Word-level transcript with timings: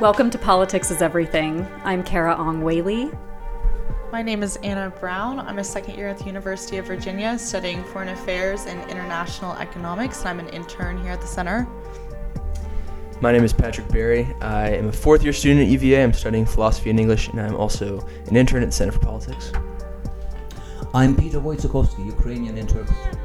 Welcome 0.00 0.30
to 0.30 0.38
Politics 0.38 0.90
is 0.90 1.02
Everything. 1.02 1.70
I'm 1.84 2.02
Carah 2.02 2.38
Ong 2.38 2.62
Whaley. 2.62 3.10
My 4.10 4.22
name 4.22 4.42
is 4.42 4.56
Anna 4.62 4.88
Brown. 4.98 5.38
I'm 5.40 5.58
a 5.58 5.64
second 5.64 5.96
year 5.96 6.08
at 6.08 6.16
the 6.16 6.24
University 6.24 6.78
of 6.78 6.86
Virginia 6.86 7.38
studying 7.38 7.84
foreign 7.84 8.08
affairs 8.08 8.64
and 8.64 8.80
international 8.90 9.52
economics, 9.56 10.20
and 10.20 10.30
I'm 10.30 10.40
an 10.40 10.48
intern 10.54 10.96
here 11.02 11.12
at 11.12 11.20
the 11.20 11.26
center. 11.26 11.68
My 13.20 13.30
name 13.30 13.44
is 13.44 13.52
Patrick 13.52 13.88
Berry. 13.88 14.34
I 14.40 14.70
am 14.70 14.88
a 14.88 14.92
fourth 14.92 15.22
year 15.22 15.34
student 15.34 15.66
at 15.66 15.68
UVA. 15.68 16.02
I'm 16.02 16.14
studying 16.14 16.46
philosophy 16.46 16.88
and 16.88 16.98
English, 16.98 17.28
and 17.28 17.38
I'm 17.38 17.54
also 17.54 18.00
an 18.26 18.36
intern 18.36 18.62
at 18.62 18.70
the 18.70 18.72
Center 18.72 18.92
for 18.92 19.00
Politics. 19.00 19.52
I'm 20.94 21.14
Peter 21.14 21.40
Voitsekhovsky, 21.40 22.06
Ukrainian 22.06 22.56
interpreter. 22.56 23.20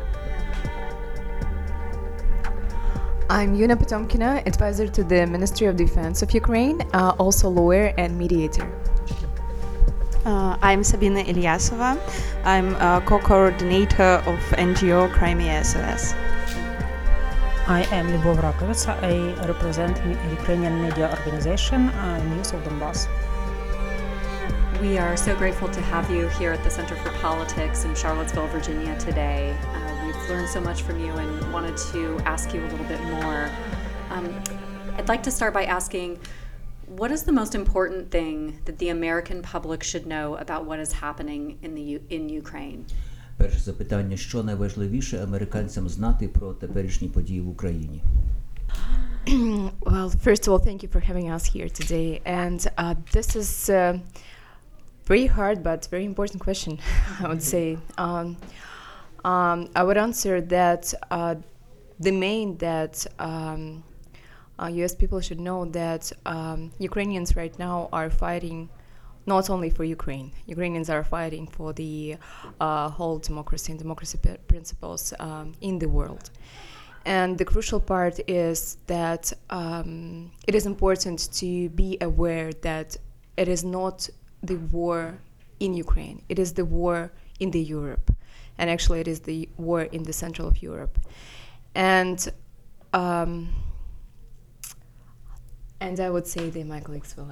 I'm 3.28 3.58
Yuna 3.58 3.76
Potomkina, 3.76 4.46
advisor 4.46 4.88
to 4.88 5.04
the 5.04 5.26
Ministry 5.26 5.66
of 5.66 5.76
Defense 5.76 6.22
of 6.22 6.32
Ukraine, 6.32 6.84
uh, 6.94 7.16
also 7.18 7.50
lawyer 7.50 7.92
and 7.98 8.16
mediator. 8.16 8.72
Uh, 10.24 10.56
I'm 10.62 10.84
Sabina 10.84 11.24
Iliasova. 11.24 11.98
I'm 12.44 12.76
a 12.76 13.02
co-coordinator 13.04 14.22
of 14.28 14.38
NGO 14.60 15.12
Crimea 15.12 15.64
SOS. 15.64 16.14
I 17.66 17.88
am 17.90 18.10
Liubov 18.10 18.38
Rakovytsia. 18.46 18.94
I 19.02 19.48
represent 19.48 19.98
Ukrainian 20.30 20.80
media 20.84 21.10
organization 21.10 21.90
uh, 21.90 22.22
News 22.36 22.54
of 22.54 22.62
Donbass. 22.62 23.08
We 24.81 24.99
are 24.99 25.17
so 25.17 25.37
grateful 25.37 25.69
to 25.69 25.81
have 25.83 26.11
you 26.11 26.29
here 26.31 26.53
at 26.53 26.65
the 26.65 26.71
Center 26.71 26.97
for 26.97 27.11
Politics 27.19 27.85
in 27.85 27.95
Charlottesville, 27.95 28.49
Virginia 28.49 28.99
today. 28.99 29.57
Uh, 29.75 30.07
we've 30.07 30.29
learned 30.31 30.49
so 30.49 30.61
much 30.61 30.83
from 30.83 30.99
you 30.99 31.13
and 31.13 31.53
wanted 31.53 31.77
to 31.93 32.19
ask 32.25 32.55
you 32.55 32.61
a 32.61 32.69
little 32.69 32.87
bit 32.87 33.01
more. 33.05 33.51
Um, 34.11 34.43
I'd 34.97 35.09
like 35.09 35.23
to 35.25 35.31
start 35.31 35.53
by 35.55 35.65
asking 35.65 36.19
what 36.87 37.11
is 37.13 37.23
the 37.23 37.33
most 37.33 37.55
important 37.55 38.11
thing 38.11 38.59
that 38.65 38.79
the 38.79 38.89
American 38.89 39.43
public 39.43 39.83
should 39.83 40.07
know 40.07 40.37
about 40.37 40.65
what 40.65 40.81
is 40.81 40.93
happening 40.93 41.59
in, 41.63 41.75
the, 41.75 41.83
U- 41.83 42.05
in 42.11 42.29
Ukraine? 42.29 42.85
Перше 43.37 43.61
запитання, 43.61 44.17
що 44.17 44.43
найважливіше 44.43 45.23
американцям 45.23 45.89
знати 45.89 46.29
про 46.29 46.53
теперішні 46.55 47.09
події 47.09 47.41
в 47.41 47.49
Україні? 47.49 48.03
well, 49.27 50.11
first 50.11 50.47
of 50.47 50.53
all, 50.53 50.59
thank 50.59 50.83
you 50.83 50.89
for 50.89 51.01
having 51.01 51.31
us 51.31 51.45
here 51.47 51.69
today. 51.69 52.21
And 52.25 52.67
uh, 52.79 52.95
this 53.13 53.37
is 53.37 53.69
a 53.69 54.01
very 55.06 55.28
hard 55.28 55.64
but 55.64 55.88
very 55.92 56.06
important 56.06 56.42
question, 56.42 56.80
I 57.20 57.28
would 57.28 57.44
say. 57.44 57.78
Um, 57.98 58.38
um, 59.24 59.70
I 59.76 59.84
would 59.84 59.98
answer 59.98 60.42
that 60.42 60.94
uh, 61.10 61.36
the 62.00 62.12
main 62.12 62.58
that 62.58 63.06
um, 63.20 63.84
uh, 64.60 64.68
US 64.68 64.96
people 64.96 65.20
should 65.22 65.40
know 65.40 65.66
that 65.66 66.12
um, 66.26 66.72
Ukrainians 66.80 67.36
right 67.36 67.58
now 67.58 67.90
are 67.92 68.10
fighting 68.10 68.70
not 69.26 69.50
only 69.50 69.70
for 69.70 69.84
Ukraine. 69.84 70.32
Ukrainians 70.46 70.90
are 70.90 71.04
fighting 71.04 71.48
for 71.48 71.74
the 71.74 72.18
uh, 72.60 72.90
whole 72.90 73.18
democracy 73.18 73.72
and 73.72 73.80
democracy 73.80 74.20
p- 74.22 74.38
principles 74.48 75.14
um, 75.20 75.54
in 75.62 75.80
the 75.80 75.90
world. 75.90 76.30
And 77.06 77.38
the 77.38 77.46
crucial 77.46 77.80
part 77.80 78.20
is 78.28 78.78
that 78.88 79.32
um, 79.50 80.32
it 80.48 80.56
is 80.56 80.66
important 80.66 81.32
to 81.34 81.70
be 81.70 81.98
aware 82.02 82.52
that 82.62 82.98
it 83.38 83.48
is 83.48 83.64
not 83.64 84.10
the 84.46 84.56
war 84.56 85.18
in 85.60 85.74
Ukraine, 85.74 86.22
it 86.30 86.40
is 86.40 86.54
the 86.54 86.66
war 86.66 87.12
in 87.40 87.52
the 87.52 87.62
Europe. 87.62 88.12
And 88.58 88.70
actually, 88.70 89.02
it 89.02 89.08
is 89.08 89.20
the 89.22 89.50
war 89.58 89.82
in 89.82 90.04
the 90.04 90.14
central 90.14 90.48
of 90.48 90.62
Europe. 90.62 90.98
And 91.74 92.20
um, 92.94 93.50
and 95.82 96.00
I 96.00 96.10
would 96.10 96.26
say 96.26 96.50
that 96.50 96.66
my 96.66 96.80
colleagues 96.80 97.16
will 97.18 97.26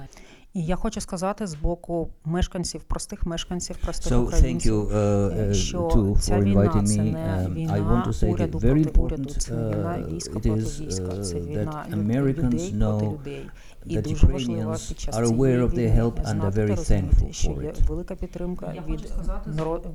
І 0.54 0.64
я 0.64 0.76
хочу 0.76 1.00
сказати 1.00 1.46
з 1.46 1.54
боку 1.54 2.10
мешканців, 2.24 2.84
простих 2.84 3.26
мешканців, 3.26 3.76
простих 3.76 4.12
so, 4.12 4.16
українців, 4.16 4.74
you, 4.74 4.92
uh, 4.92 5.50
е, 5.50 5.54
що 5.54 6.16
ця 6.20 6.40
війна 6.40 6.82
це 6.86 7.02
не 7.02 7.48
війна 7.48 8.12
уряду 8.22 8.58
проти 8.58 9.00
уряду, 9.00 9.30
це 9.30 9.54
війна 9.54 10.06
війська 10.10 10.32
проти 10.32 10.50
війська, 10.50 11.22
це 11.22 11.40
війна 11.40 11.86
людей 11.90 12.34
проти 12.74 13.06
людей. 13.06 13.50
І 13.86 13.98
дуже 13.98 14.26
важливо 14.26 14.76
під 14.88 15.00
час 15.00 15.16
цієї 15.16 15.66
війни 15.66 16.12
знати 16.24 16.56
та 16.56 16.66
розуміти, 16.66 17.32
що 17.32 17.50
є 17.50 17.74
велика 17.88 18.14
підтримка 18.14 18.74
від 18.88 19.12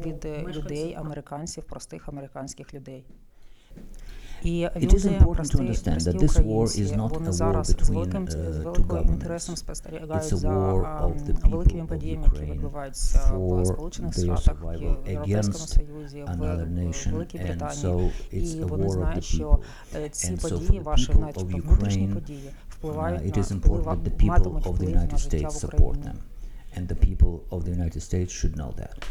від 0.05 0.25
е, 0.25 0.45
людей, 0.47 0.95
американців, 0.99 1.63
простих 1.63 2.09
американських 2.09 2.73
людей. 2.73 3.05
It 4.41 4.93
is 4.93 5.05
important 5.05 5.51
to 5.51 5.59
understand 5.59 6.01
that 6.01 6.17
this 6.19 6.39
war 6.39 6.65
is 6.65 6.91
not 6.91 7.11
a 7.15 7.31
war 7.43 7.63
between 7.63 8.15
uh, 8.15 8.73
two 8.73 8.83
governments. 8.83 9.49
It's 9.49 10.31
a 10.31 10.37
war 10.47 10.85
of 10.85 11.25
the 11.25 11.33
people 11.33 11.61
of 11.61 12.03
Ukraine 12.03 12.61
for 13.27 13.63
their 14.15 14.37
survival 14.37 15.03
against 15.05 15.77
another 16.27 16.65
nation. 16.65 17.27
And 17.35 17.71
so 17.71 18.11
it's 18.31 18.53
a 18.55 18.67
war 18.67 19.03
of 19.03 19.15
the 19.15 19.21
people. 19.21 19.63
And 19.93 20.15
so 20.15 20.37
for 20.37 20.49
the 20.49 20.59
people 20.59 20.93
of 21.41 21.51
Ukraine, 21.51 22.13
uh, 22.83 23.19
it 23.29 23.37
is 23.37 23.51
important 23.51 24.03
that 24.03 24.03
the 24.09 24.17
people 24.17 24.61
of 24.65 24.79
the 24.79 24.85
United 24.85 25.19
States 25.19 25.55
support 25.59 26.01
them. 26.01 26.19
And 26.75 26.87
the 26.87 26.95
people 26.95 27.45
of 27.51 27.65
the 27.65 27.71
United 27.71 28.01
States 28.01 28.31
should 28.31 28.55
know 28.55 28.71
that. 28.77 29.03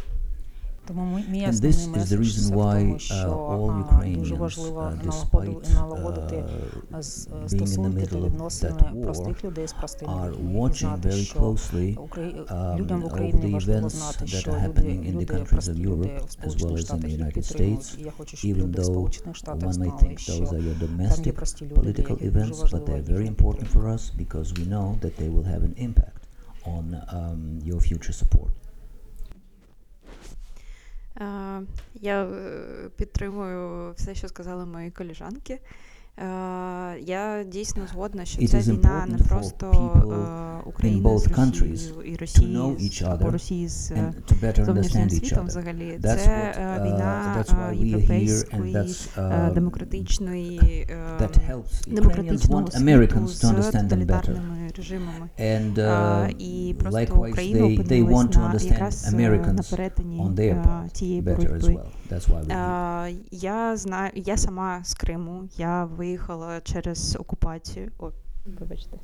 Тому 0.88 1.02
ми- 1.06 1.24
мій 1.30 1.46
And 1.46 1.50
основний 1.50 1.72
this 1.72 1.76
is 1.76 1.88
the 1.88 1.98
меседж 1.98 2.20
reason 2.20 2.50
це 2.50 2.56
в 2.56 2.58
why 2.58 2.80
тому, 2.82 2.94
uh, 2.94 3.00
що 3.00 3.16
all 3.16 3.70
а, 3.72 3.96
Ukrainians, 3.96 4.18
дуже 4.20 4.36
важливо 4.36 4.80
uh, 4.82 4.84
налагоду- 4.84 5.08
despite 5.10 5.74
налагодити 5.76 6.36
uh, 6.36 6.48
а, 6.92 7.02
з- 7.02 7.28
being 7.28 7.40
in 7.40 7.44
the 7.44 7.50
стосунки 7.58 8.06
та 8.06 8.16
middle 8.16 8.22
of 8.22 8.26
відносини 8.26 8.72
that 8.74 9.04
простих 9.04 9.44
war, 9.44 9.46
людей 9.46 9.68
з 9.68 9.74
простими 9.74 10.14
are 10.14 10.30
людьми. 10.32 10.52
І 10.54 10.56
watching 10.58 10.74
знати, 10.80 11.10
very 11.10 11.24
що 11.24 11.40
closely 11.40 11.96
Украї- 11.98 12.46
um, 12.48 12.78
людям 12.78 13.02
в 13.02 13.04
over 13.04 13.08
Україні 13.08 13.40
the 13.42 13.52
важливо 13.52 13.88
events 13.88 13.90
знати, 13.90 14.26
that 14.26 14.28
що 14.28 14.52
are 14.52 14.68
люди, 14.68 14.82
happening 14.82 15.00
in 15.04 15.12
the 15.16 15.22
люди, 15.22 15.34
countries 15.34 15.46
прості 15.50 15.72
of 15.72 15.76
люди 15.80 16.08
Europe 16.08 16.22
в 16.22 16.26
as 16.26 16.30
Сполучених 16.32 16.72
well 16.72 16.74
as 16.74 16.80
in 16.80 16.86
Штатах 16.86 17.04
the 17.06 17.10
їх 17.10 17.20
United 17.20 17.34
підтримують. 17.34 17.80
States, 17.82 18.00
І 18.00 18.04
я 18.04 18.12
хочу, 18.18 18.38
щоб 18.38 18.52
even 18.52 18.58
люди 18.58 18.82
в 18.82 18.84
though 18.84 18.86
Сполучених 18.86 19.36
Штатах 19.36 19.70
one 19.70 19.70
may 19.70 19.74
знали, 19.74 19.92
think 19.92 20.18
що 20.18 20.34
those 20.34 20.40
are 20.50 20.62
your 20.62 20.80
там 20.80 21.02
є 21.02 21.08
domestic 21.08 21.32
прості 21.32 21.66
люди, 21.66 21.74
для 21.76 21.82
political 21.82 22.12
яких 22.12 22.32
дуже 22.34 22.40
events, 22.40 22.56
but 22.56 22.62
важливо 22.62 22.86
they're 22.86 23.06
very 23.06 23.20
їхня 23.22 23.32
important 23.36 23.60
for 23.60 23.60
підтримка. 23.64 23.90
us 23.96 24.12
because 24.18 24.54
we 24.60 24.68
know 24.74 24.96
that 25.02 25.12
they 25.22 25.30
will 25.34 25.46
have 25.54 25.64
an 25.64 25.76
impact 25.88 26.22
on 26.66 26.84
um, 27.18 27.40
your 27.70 27.80
future 27.90 28.14
support. 28.24 28.52
Е, 31.21 31.25
я 31.95 32.25
е, 32.25 32.29
підтримую 32.97 33.93
все, 33.97 34.15
що 34.15 34.29
сказали 34.29 34.67
мої 34.67 34.91
коліжанки. 34.91 35.53
Е, 35.53 36.23
я 37.01 37.45
дійсно 37.47 37.87
згодна, 37.93 38.25
що 38.25 38.43
It 38.43 38.49
ця 38.49 38.73
війна 38.73 39.07
не 39.09 39.19
просто 39.19 39.71
Україна 40.67 41.19
з 41.19 41.27
Росією 41.27 41.77
і 42.05 42.17
Росія 42.17 42.75
або 43.07 43.31
Росії 43.31 43.69
з 43.69 43.93
зовнішнім 44.57 45.11
світом 45.11 45.47
взагалі. 45.47 45.99
Це 46.03 46.55
війна 46.85 47.45
європейської 47.73 48.95
демократичної 49.55 50.87
демократичного 51.87 52.67
світу 52.67 53.29
з 53.29 53.71
тоталітарними 53.71 54.58
режимами. 54.79 55.29
And 55.39 55.75
uh, 55.75 56.35
і 56.39 56.75
просто 56.75 57.01
likewise, 57.01 57.31
Україна 57.31 57.67
they, 57.67 57.89
they 57.89 58.09
want 58.09 58.29
to 58.29 58.39
на, 58.39 58.53
understand 58.53 58.73
якраз 58.73 59.15
е, 59.15 59.53
на 59.53 59.63
перетині 59.71 60.21
on 60.21 60.35
their 60.35 60.57
е, 60.57 60.63
part 60.67 60.91
цієї 60.91 61.23
better 61.23 61.39
as 61.39 61.47
боротьби. 61.47 61.75
well. 61.75 62.15
That's 62.15 62.29
why 62.29 62.45
we're 62.45 62.49
here. 62.49 63.17
Я 63.31 63.77
знаю, 63.77 64.13
я 64.15 64.37
сама 64.37 64.81
з 64.85 64.95
Криму. 64.95 65.49
Я 65.57 65.85
виїхала 65.85 66.61
через 66.61 67.17
окупацію. 67.21 67.91
О, 67.99 68.11
вибачте. 68.61 68.97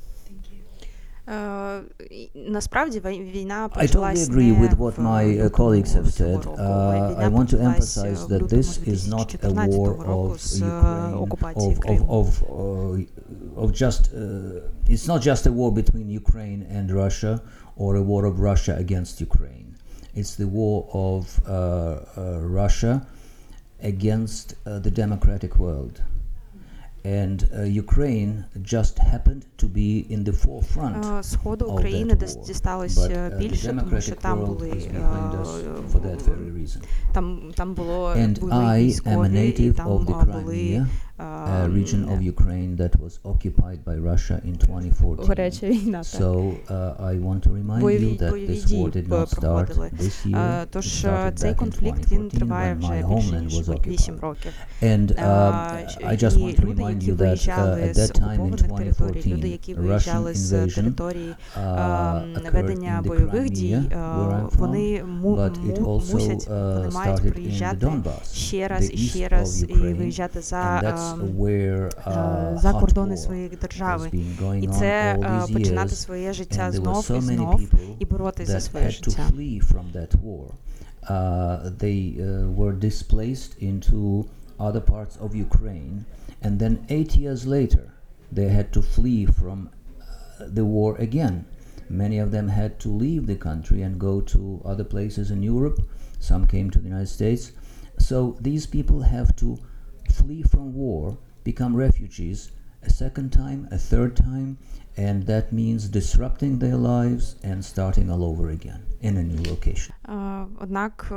Е, 1.28 1.80
і 2.10 2.30
насправді 2.50 3.00
вой- 3.00 3.32
війна 3.32 3.68
I 3.68 3.72
totally 3.72 3.80
почалась 3.80 4.28
agree 4.30 4.58
не 4.60 4.66
with 4.68 4.76
what 4.76 4.94
в 4.96 4.98
my 4.98 5.24
uh, 5.24 5.44
лютому 5.44 5.48
colleagues 5.70 5.96
have 5.96 6.10
цього 6.10 6.30
said. 6.30 6.44
року. 6.44 6.56
Uh, 6.58 6.94
Війна 6.94 7.28
I 7.28 7.32
want 7.32 7.46
to 7.48 7.56
почалась 7.56 7.98
emphasize 7.98 8.26
в 8.26 8.32
that 8.32 8.42
лютому 8.42 8.62
this 8.62 8.88
is 8.88 9.08
not 9.08 9.34
a 9.34 9.48
2014 9.48 9.74
war 9.74 9.88
року 10.06 10.32
of 10.34 10.38
з 10.38 10.62
Ukraine, 10.62 11.22
окупації 11.22 11.74
of, 11.74 11.78
of, 11.78 11.80
Криму. 11.80 12.04
of, 12.06 12.26
uh, 12.42 13.06
of 13.64 13.72
just, 13.82 14.02
uh, 14.14 14.92
it's 14.92 15.06
not 15.06 15.20
just 15.28 15.46
a 15.46 15.50
war 15.52 15.70
between 15.72 16.10
Ukraine 16.22 16.62
and 16.76 16.90
Russia 17.04 17.40
or 17.76 17.96
a 17.96 18.02
war 18.02 18.22
of 18.30 18.34
Russia 18.50 18.74
against 18.84 19.20
Ukraine. 19.30 19.66
It's 20.16 20.34
the 20.42 20.48
war 20.60 20.76
of 21.08 21.22
uh, 21.38 21.52
uh, 21.52 22.40
Russia 22.62 22.94
against 23.92 24.46
uh, 24.54 24.78
the 24.86 24.90
democratic 25.02 25.52
world. 25.64 25.94
And 27.04 27.38
uh, 27.58 27.62
Ukraine 27.84 28.44
just 28.62 28.98
happened 28.98 29.42
to 29.56 29.66
be 29.68 30.04
in 30.14 30.24
the 30.24 30.32
forefront 30.32 31.04
Е, 31.18 31.22
Сходу 31.22 31.64
of 31.64 31.72
України 31.72 32.12
that 32.12 32.16
десь 32.18 32.36
war. 32.36 32.46
дісталося 32.46 33.00
But, 33.00 33.10
uh, 33.10 33.30
the 33.34 33.38
більше, 33.38 33.68
тому 33.68 34.00
що 34.00 34.12
democratic 34.12 34.20
там 34.20 34.38
world 34.40 34.46
були 34.46 34.70
is 34.70 34.82
behind 34.86 35.40
us 35.42 35.48
е, 35.58 35.62
for 35.92 36.00
that 36.02 36.22
very 36.28 36.50
reason. 36.62 36.82
там, 37.12 37.40
там 37.54 37.74
було 37.74 38.08
And 38.14 38.40
були 38.40 38.52
I 38.52 38.56
am 38.56 38.70
a 38.70 38.78
військові, 38.84 39.28
і 39.28 39.52
native 39.52 39.74
там 39.74 39.88
of 39.88 40.04
the 40.06 40.22
е, 40.22 40.40
були 40.42 40.86
Crimea, 41.18 41.64
е, 41.64 41.68
a 41.68 41.68
region 41.68 42.04
of 42.08 42.18
Ukraine 42.34 42.76
that 42.76 42.90
was 43.04 43.32
occupied 43.32 43.78
by 43.86 43.96
Russia 44.12 44.36
in 44.48 44.56
2014. 44.56 45.26
гаряча 45.28 45.66
війна. 45.66 46.02
так. 46.12 46.20
So 46.22 46.26
uh, 46.68 47.10
I 47.10 47.20
want 47.24 47.40
to 47.40 47.50
remind 47.50 47.80
Бойові, 47.80 48.04
you 48.06 48.18
that 48.22 48.30
бойові 48.30 48.52
this 48.52 48.64
дії 48.66 48.84
war 48.84 48.90
did 48.96 49.08
п- 49.08 49.14
not 49.16 49.26
start 49.28 49.66
проходили. 49.66 49.90
this 50.00 50.26
year. 50.26 50.36
Е, 50.38 50.62
It 50.62 50.66
Тож 50.70 50.86
started 51.04 51.28
е, 51.28 51.32
цей 51.34 51.50
back 51.50 51.54
in 51.54 51.58
конфлікт 51.58 51.96
він 52.12 52.28
2014 52.28 52.38
триває 52.38 52.74
when 52.74 52.78
вже 52.78 52.92
my 52.92 53.14
більше 53.14 53.30
homeland 53.36 53.42
ніж 53.42 53.54
was 53.68 53.86
8 53.88 54.14
occupied. 54.14 54.20
років. 54.20 54.52
And 54.82 55.12
Е, 55.12 55.24
um, 55.26 56.08
I 56.12 56.24
just 56.24 56.38
і 56.38 56.42
want 56.42 56.56
to 56.60 56.64
люди, 56.64 56.82
remind 56.82 56.90
які 56.94 57.12
you 57.12 57.16
that 57.16 57.20
uh, 57.20 57.26
виїжджали 57.26 57.80
at 57.82 57.94
з 57.94 57.98
that 57.98 58.20
time 58.20 58.40
in 58.40 58.54
окупованих 58.54 58.94
територій, 58.96 59.22
люди, 59.32 59.48
2014, 59.48 59.50
які 59.50 59.74
Russian 59.74 59.86
виїжджали 59.86 60.34
з 60.34 60.52
invasion 60.52 60.74
території 60.74 61.30
uh, 61.30 61.60
ем, 61.60 62.34
occurred 62.34 62.52
ведення 62.52 63.00
in 63.00 63.04
the 63.04 63.08
бойових 63.08 63.50
дій, 63.50 63.74
Crimea, 63.76 63.92
е, 63.92 63.96
where 63.96 64.30
I'm 64.44 64.48
from, 64.50 64.58
вони 64.58 65.04
му- 65.04 65.36
but 65.36 65.52
it 65.70 65.80
му- 65.80 65.86
also 65.98 66.12
мусять, 66.12 66.48
uh, 66.50 66.74
вони 66.74 66.90
мають 66.94 67.16
started 67.20 67.24
in 67.24 67.28
the 67.28 67.32
приїжджати 67.32 67.86
Donbass, 67.86 68.34
ще 68.34 68.68
раз 68.68 68.82
the 68.84 68.90
і 68.92 68.96
ще 68.98 69.18
east 69.18 69.28
раз 69.28 69.62
of 69.62 69.66
і 69.66 69.74
Ukraine, 69.74 69.98
виїжджати 69.98 70.40
за, 70.40 70.80
and 71.04 71.04
that's 71.04 71.12
ем, 71.22 71.38
where 71.38 71.82
е, 72.06 72.10
uh, 72.10 72.58
за 72.58 72.72
hot 72.72 72.80
кордони 72.80 73.14
war 73.14 73.18
своєї 73.18 73.48
держави. 73.48 74.08
has 74.08 74.14
been 74.14 74.42
going 74.44 74.64
І 74.64 74.68
on 74.68 74.78
це 74.78 75.16
all 75.18 75.24
е, 75.24 75.28
these 75.28 75.52
починати 75.52 75.88
years, 75.90 75.94
своє 75.96 76.32
життя 76.32 76.70
and 76.70 76.72
there 76.72 76.78
were 76.80 76.82
знов 76.82 76.96
so 77.10 77.16
і 77.16 77.20
many 77.20 77.34
знов 77.36 77.60
people 77.60 77.96
і 77.98 78.04
боротися 78.04 78.52
за 78.52 78.58
that 78.58 78.70
своє 78.70 78.86
had 78.86 79.00
to 79.04 79.10
життя. 79.10 79.22
flee 79.32 79.60
from 79.72 79.84
that 79.94 80.12
war. 80.24 80.46
Uh, 81.02 81.70
they 81.84 82.00
uh, 82.18 82.50
were 82.60 82.74
displaced 82.88 83.52
into 83.70 84.00
other 84.66 84.82
parts 84.94 85.14
of 85.24 85.28
Ukraine, 85.48 85.96
and 86.44 86.52
then 86.62 86.74
eight 86.96 87.12
years 87.24 87.40
later, 87.56 87.84
they 88.38 88.48
had 88.58 88.68
to 88.76 88.82
flee 88.94 89.22
from 89.40 89.58
uh, 89.68 90.44
the 90.58 90.64
war 90.76 90.90
again. 91.08 91.36
Many 92.04 92.18
of 92.24 92.28
them 92.36 92.46
had 92.60 92.72
to 92.84 92.88
leave 93.04 93.22
the 93.32 93.38
country 93.50 93.80
and 93.86 93.92
go 94.08 94.14
to 94.34 94.40
other 94.72 94.84
places 94.94 95.26
in 95.34 95.40
Europe. 95.54 95.78
Some 96.30 96.42
came 96.54 96.68
to 96.74 96.78
the 96.82 96.88
United 96.94 97.12
States. 97.18 97.44
So 98.08 98.16
these 98.48 98.64
people 98.76 99.00
have 99.16 99.30
to 99.42 99.48
flee 100.15 100.41
from 100.43 100.73
war, 100.73 101.17
become 101.43 101.75
refugees 101.75 102.51
a 102.81 102.89
second 102.89 103.31
time, 103.31 103.67
a 103.71 103.77
third 103.77 104.15
time, 104.15 104.57
and 104.95 105.25
that 105.25 105.51
means 105.51 105.89
disrupting 105.89 106.59
their 106.59 106.77
lives 106.77 107.35
and 107.43 107.65
starting 107.65 108.09
all 108.09 108.23
over 108.23 108.49
again 108.49 108.83
in 109.04 109.16
a 109.16 109.22
new 109.22 109.50
location. 109.50 109.90
Е, 110.08 110.46
Однак, 110.62 111.08
е, 111.12 111.14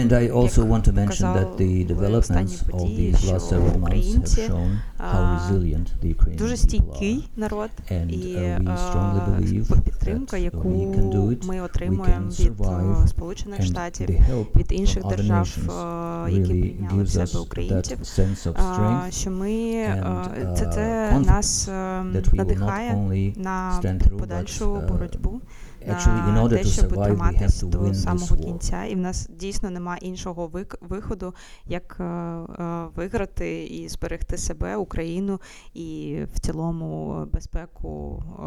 And 0.00 0.12
I 0.12 0.30
also 0.32 0.60
як 0.60 0.68
want 0.70 0.82
to 0.88 0.92
mention 0.92 1.34
that 1.36 1.56
the 1.56 1.88
показали 1.88 2.16
останні 2.18 2.48
developments 2.50 2.62
of 2.66 2.70
події, 2.70 3.12
these 3.12 3.18
що 3.18 3.34
last 3.34 3.48
several 3.52 3.60
months 3.60 3.72
have 3.72 3.78
українці 3.82 4.40
shown 4.40 4.70
how 4.98 5.16
а, 5.16 5.38
resilient 5.50 5.86
the 6.02 6.14
Ukrainian 6.14 6.36
дуже 6.38 6.54
people 6.54 6.56
are. 6.56 6.62
стійкий 6.68 7.28
народ, 7.36 7.70
And 7.92 8.08
і 8.10 8.36
uh, 8.36 8.58
we 8.58 8.76
strongly 8.92 9.18
е, 9.28 9.40
believe 9.40 9.80
підтримка, 9.82 10.36
that 10.36 10.40
яку 10.40 10.68
we 10.68 10.94
can 10.96 11.10
do 11.12 11.22
it, 11.28 11.46
ми 11.46 11.60
we 11.60 11.64
отримуємо 11.64 12.04
can 12.28 12.40
від 12.40 12.46
е, 12.60 12.64
survive, 12.64 13.06
Сполучених 13.08 13.60
and 13.60 13.64
Штатів, 13.64 14.08
the 14.10 14.30
help 14.30 14.46
від 14.56 14.72
інших 14.72 15.02
from 15.02 15.06
other 15.06 15.16
держав, 15.16 15.46
nations 15.46 16.26
е, 16.26 16.32
які 16.32 16.52
really 16.52 16.60
прийняли 16.60 16.94
в 17.02 17.06
gives 17.06 17.06
себе 17.06 17.24
us 17.24 17.40
українців. 17.42 17.98
that 17.98 18.20
sense 18.20 18.52
of 18.52 18.52
А, 18.56 18.62
strength 18.62 19.10
що 19.12 19.30
ми 19.30 19.48
and, 19.50 20.28
е, 20.52 20.54
це, 20.56 20.66
це 20.66 21.10
uh, 21.14 21.26
нас 21.26 21.68
е, 21.68 21.72
that 21.72 22.12
we 22.12 22.30
will 22.30 22.30
not 22.30 22.36
надихає 22.36 22.92
only 22.94 23.38
на 23.42 23.80
stand 23.82 23.98
through, 23.98 24.14
but 24.14 24.18
подальшу 24.18 24.74
uh, 24.74 24.88
боротьбу. 24.88 25.40
actually 25.88 26.28
in 26.28 26.34
на 26.34 26.42
order 26.42 26.56
те, 26.56 26.62
to 26.62 26.68
щоб 26.68 26.84
survive 26.92 26.96
we 26.96 26.98
have 26.98 27.04
триматись 27.06 27.62
to 27.62 27.66
до 27.68 27.78
win 27.78 27.90
this 27.90 27.94
самого 27.94 28.36
war. 28.36 28.44
кінця, 28.44 28.84
і 28.84 28.94
в 28.94 28.98
нас 28.98 29.28
дійсно 29.38 29.70
немає 29.70 29.98
іншого 30.02 30.46
вик- 30.48 30.76
виходу, 30.80 31.34
як 31.66 31.96
е, 32.00 32.04
е, 32.04 32.86
виграти 32.96 33.64
і 33.66 33.88
зберегти 33.88 34.38
себе, 34.38 34.76
Україну 34.76 35.40
і 35.74 36.18
в 36.34 36.38
цілому 36.40 37.24
безпеку 37.32 38.22
е, 38.38 38.42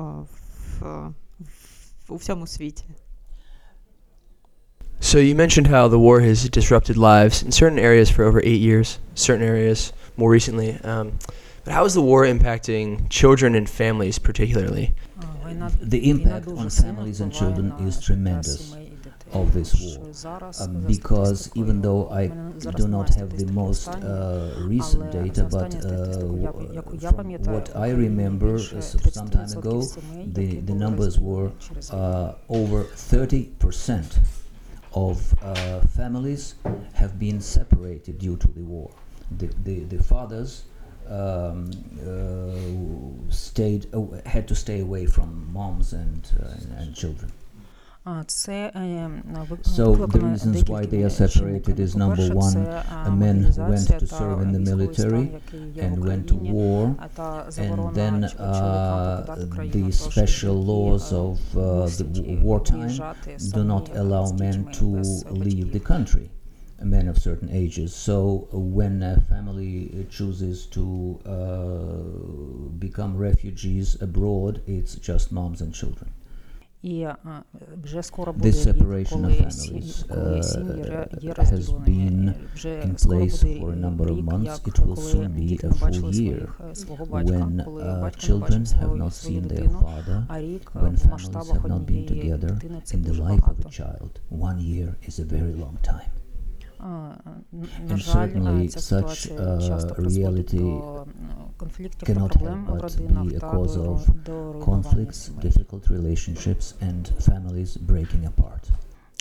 в, 0.80 0.84
в, 2.08 2.14
у 2.14 2.16
всьому 2.16 2.48
світі. 2.48 2.84
So 5.02 5.20
you 5.20 5.36
mentioned 5.36 5.68
how 5.68 5.88
the 5.90 6.00
war 6.00 6.22
has 6.22 6.48
disrupted 6.50 6.96
lives 6.98 7.44
in 7.44 7.52
certain 7.52 7.78
areas 7.90 8.10
for 8.10 8.24
over 8.24 8.40
eight 8.52 8.62
years, 8.62 9.00
certain 9.16 9.46
areas 9.54 9.92
more 10.18 10.30
recently. 10.32 10.70
Um, 10.92 11.06
but 11.66 11.74
how 11.78 11.84
is 11.86 11.94
the 11.94 12.02
war 12.12 12.22
impacting 12.26 12.88
children 13.10 13.54
and 13.60 13.68
families 13.70 14.18
particularly? 14.30 14.86
А, 15.18 15.22
Війна, 15.22 15.27
the 15.81 16.11
impact 16.11 16.49
on 16.49 16.71
families 16.71 17.21
and 17.21 17.33
children 17.33 17.73
is 17.81 18.01
tremendous 18.01 18.75
of 19.33 19.53
this 19.53 19.75
war. 19.81 20.51
Um, 20.61 20.81
because 20.87 21.51
even 21.55 21.81
though 21.81 22.09
I 22.11 22.29
do 22.77 22.89
not 22.89 23.15
have 23.15 23.37
the 23.37 23.47
most 23.53 23.89
uh, 23.89 24.55
recent 24.59 25.11
data, 25.13 25.45
but 25.45 25.75
uh, 25.85 27.13
from 27.13 27.31
what 27.45 27.75
I 27.77 27.91
remember 27.91 28.57
uh, 28.57 28.81
some 28.81 29.29
time 29.29 29.51
ago, 29.53 29.83
the, 30.27 30.61
the 30.61 30.75
numbers 30.75 31.19
were 31.19 31.53
uh, 31.93 32.35
over 32.49 32.85
30% 32.85 34.19
of 34.95 35.35
uh, 35.43 35.81
families 35.89 36.55
have 36.95 37.19
been 37.19 37.41
separated 37.41 38.19
due 38.19 38.37
to 38.37 38.49
the 38.49 38.63
war. 38.63 38.91
The, 39.37 39.49
the, 39.63 39.81
the 39.85 40.03
fathers 40.03 40.65
um, 41.11 41.71
uh, 42.07 43.33
stayed 43.33 43.87
uh, 43.95 44.03
had 44.27 44.47
to 44.49 44.55
stay 44.55 44.81
away 44.81 45.07
from 45.07 45.53
moms 45.53 45.93
and, 45.93 46.31
uh, 46.41 46.47
and, 46.47 46.73
and 46.79 46.95
children. 46.95 47.33
So 49.63 49.95
the 49.95 50.21
reasons 50.21 50.65
why 50.65 50.87
they 50.87 51.03
are 51.03 51.11
separated 51.11 51.79
is 51.79 51.95
number 51.95 52.27
one, 52.35 52.57
a 52.57 53.11
man 53.11 53.43
who 53.43 53.63
went 53.65 53.87
to 53.89 54.07
serve 54.07 54.41
in 54.41 54.53
the 54.53 54.61
military 54.61 55.31
and 55.77 56.03
went 56.03 56.27
to 56.29 56.37
war, 56.37 56.97
and 57.59 57.95
then 57.95 58.25
uh, 58.25 59.37
the 59.73 59.91
special 59.93 60.55
laws 60.55 61.13
of 61.13 61.39
uh, 61.57 61.91
wartime 62.41 62.97
do 63.53 63.65
not 63.65 63.95
allow 63.95 64.31
men 64.33 64.65
to 64.73 64.87
leave 65.31 65.73
the 65.73 65.81
country 65.81 66.31
men 66.81 67.09
of 67.09 67.19
certain 67.19 67.51
ages. 67.51 67.95
So 67.95 68.49
when 68.53 69.03
a 69.03 69.21
family 69.23 70.07
chooses 70.11 70.67
to 70.67 71.21
uh, 71.27 72.69
become 72.79 73.17
refugees 73.17 74.01
abroad, 74.01 74.63
it's 74.67 74.95
just 74.97 75.33
moms 75.33 75.61
and 75.61 75.75
children. 75.75 76.13
This 78.37 78.63
separation 78.63 79.25
of 79.25 79.37
families 79.37 80.09
uh, 80.11 80.41
has 81.37 81.73
been 81.73 82.49
in 82.65 82.95
place 82.95 83.43
for 83.43 83.73
a 83.73 83.77
number 83.77 84.09
of 84.09 84.23
months. 84.23 84.61
It 84.65 84.79
will 84.79 84.95
soon 84.95 85.33
be 85.33 85.59
a 85.65 85.75
full 85.75 86.15
year 86.15 86.47
when 87.09 87.61
uh, 87.63 88.11
children 88.11 88.65
have 88.67 88.95
not 88.95 89.13
seen 89.13 89.49
their 89.49 89.69
father, 89.69 90.25
when 90.73 90.97
families 90.97 91.51
have 91.51 91.65
not 91.67 91.85
been 91.85 92.07
together 92.07 92.57
in 92.93 93.03
the 93.03 93.15
life 93.15 93.43
of 93.49 93.59
a 93.59 93.69
child. 93.69 94.21
One 94.29 94.61
year 94.61 94.97
is 95.03 95.19
a 95.19 95.25
very 95.25 95.55
long 95.55 95.79
time. 95.83 96.11
А, 96.80 96.84
н- 97.54 97.68
На 97.88 97.96
And 97.96 97.98
жаль, 97.98 98.30
certainly 98.30 98.66
а, 98.66 98.68
ця 98.68 98.80
such, 98.80 98.84
ситуація 98.84 99.40
uh, 99.40 99.68
часто 99.68 99.96
призводить 99.96 100.54
reality 100.54 100.58
до 100.60 101.02
м, 101.02 101.06
конфліктів 101.58 102.08
та 102.08 102.14
cannot 102.14 102.28
проблем 102.32 102.66
help 102.70 102.74
в 102.74 102.84
but 102.84 103.00
родинах 103.00 103.24
be 103.24 103.36
a 103.36 103.40
та 103.40 103.52
cause 103.52 103.74
до, 103.76 103.92
of 103.94 104.24
до 104.26 104.32
руйнування 104.54 104.66
Conflicts, 104.84 105.14
сімей. 105.14 105.40
difficult 105.44 105.88
relationships, 105.92 106.74
and 106.88 107.12
families 107.30 107.78
breaking 107.88 108.24
apart. 108.28 108.70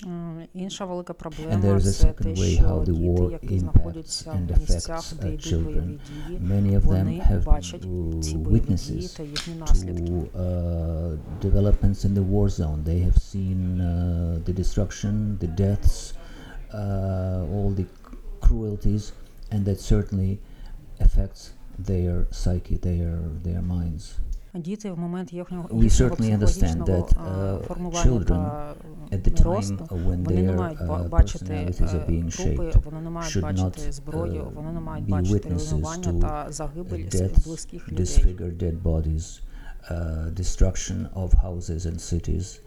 М, 0.05 0.37
Інша 0.53 0.85
велика 0.85 1.13
And 1.13 1.17
проблема 1.17 1.55
there 1.61 1.75
is 1.75 1.79
a 1.87 1.91
це 1.91 2.07
second 2.07 2.23
те, 2.23 2.29
way 2.29 2.53
що 2.55 2.63
how 2.63 2.79
the 2.81 2.85
діти, 2.85 3.09
war 3.09 3.31
які 3.31 3.47
impacts 3.47 3.59
знаходяться 3.59 4.31
and 4.31 4.55
в 4.55 4.59
місцях, 4.59 4.99
affects 4.99 5.21
де 5.21 5.27
uh, 5.27 5.33
йдуть 5.33 5.63
бойові 5.63 5.79
children. 5.79 5.99
дії, 6.27 6.39
Many 6.39 6.79
of 6.79 6.81
them 6.81 6.85
вони 6.87 7.21
have 7.31 7.43
бачать 7.43 7.85
uh, 7.85 8.19
ці 8.21 8.35
бойові 8.37 8.59
дії 8.59 8.77
witnesses 8.77 9.17
та 9.17 9.23
їхні 9.23 9.55
наслідки. 9.55 10.03
to 10.13 10.25
uh, 10.35 11.17
developments 11.41 12.05
in 12.05 12.13
the 12.13 12.29
war 12.31 12.49
zone. 12.49 12.83
They 12.83 12.99
have 13.07 13.17
seen 13.33 13.59
uh, 13.81 14.43
the 14.47 14.53
destruction, 14.61 15.37
the 15.43 15.47
deaths, 15.59 16.13
uh, 16.13 16.16
all 17.53 17.71
the 17.75 17.85
cruelties, 18.41 19.11
and 19.51 19.65
that 19.65 19.79
certainly 19.79 20.39
affects 20.99 21.51
their 21.89 22.25
psyche, 22.31 22.77
their 22.77 23.17
their 23.43 23.61
minds. 23.61 24.17
Діти 24.55 24.91
в 24.91 24.99
момент 24.99 25.33
їхнього 25.33 25.67
We 25.67 25.83
їхнього 25.83 26.11
certainly 26.15 26.37
understand 26.37 26.45
психологічного 26.45 26.91
that, 27.01 27.13
а, 27.27 27.53
uh, 27.53 27.61
формування 27.63 28.03
children 28.03 28.25
та 28.27 28.73
At 29.11 29.21
the 29.21 29.31
time 29.41 29.43
росту, 29.43 29.75
when 29.75 30.23
вони 30.23 30.41
не 30.41 30.51
their 30.51 30.57
мають 30.57 30.79
ба- 30.79 31.01
uh, 31.01 31.09
бачити 31.09 31.45
personalities 31.45 31.89
are 31.89 32.03
е, 32.03 32.11
being 32.11 32.43
трупи, 32.43 32.63
shaped, 32.69 32.83
вони 32.83 33.01
не 33.01 33.09
мають 33.09 33.35
should 33.35 33.41
бачити 33.41 33.81
not, 33.81 33.91
зброю, 33.91 34.41
uh, 34.43 34.53
вони 34.53 34.71
не 34.71 34.79
мають 34.79 35.05
be 35.05 35.09
бачити 35.09 35.49
witnesses 35.49 35.71
руйнування 35.71 36.11
to 36.11 36.19
та 36.21 36.51
загибель 36.51 37.05
с- 37.09 37.21
deaths, 37.21 37.43
близьких 37.47 37.89
людей. 37.91 38.05
disfigured 38.05 38.57
dead 38.63 38.81
bodies, 38.83 39.41
uh, 39.91 40.33
destruction 40.33 41.07
of 41.15 41.29
houses 41.43 41.79
and 41.85 41.99
cities, 42.13 42.59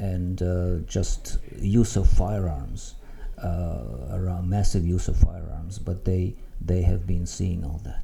and 0.00 0.42
uh, 0.42 0.96
just 0.96 1.38
use 1.80 1.96
of 2.00 2.06
firearms, 2.18 2.80
uh, 2.94 2.99
around 4.18 4.48
massive 4.48 4.84
use 4.96 5.08
of 5.08 5.16
firearms. 5.16 5.78
But 5.78 6.04
they 6.04 6.34
they 6.66 6.82
have 6.82 7.06
been 7.06 7.26
seeing 7.26 7.64
all 7.64 7.80
that. 7.84 8.02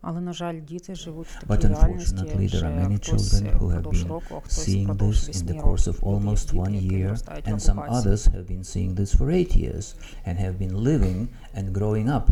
Але, 0.00 0.20
на 0.20 0.32
жаль, 0.32 0.54
діти 0.68 0.94
живуть 0.94 1.26
в 1.26 1.46
But 1.46 1.58
такій 1.60 1.66
реальності, 1.74 2.14
unfortunately, 2.16 2.36
there 2.36 2.48
are 2.48 2.56
вже 2.56 2.66
many 2.66 2.96
хтось 2.96 3.34
children 3.34 3.46
е, 3.46 3.50
who 3.58 3.66
have 3.72 3.78
впродовж 3.80 4.02
been 4.04 4.08
року, 4.08 4.24
а 4.36 4.40
хтось 4.40 4.68
seeing 4.68 4.82
впродовж 4.84 5.16
this 5.18 5.24
in 5.24 5.28
вісьми 5.28 5.52
the 5.52 5.56
course 5.62 5.86
років. 5.86 6.02
of 6.02 6.16
Люди, 6.16 6.26
almost 6.26 6.46
діти, 6.46 6.58
one 6.58 6.74
які 6.74 6.94
year, 6.96 7.02
виростають 7.04 7.46
в 7.46 7.48
and 7.48 7.60
some 7.60 7.78
окупації. 7.78 8.14
others 8.14 8.28
have 8.34 8.46
been 8.46 8.64
seeing 8.64 8.94
this 8.94 9.16
for 9.18 9.26
eight 9.30 9.56
years 9.56 9.94
and 10.26 10.38
have 10.38 10.58
been 10.58 10.76
living 10.88 11.26
and 11.56 11.72
growing 11.72 12.06
up 12.08 12.26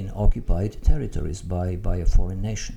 in 0.00 0.10
occupied 0.24 0.72
territories 0.90 1.40
by, 1.54 1.76
by 1.88 1.96
a 2.02 2.06
foreign 2.16 2.42
nation. 2.52 2.74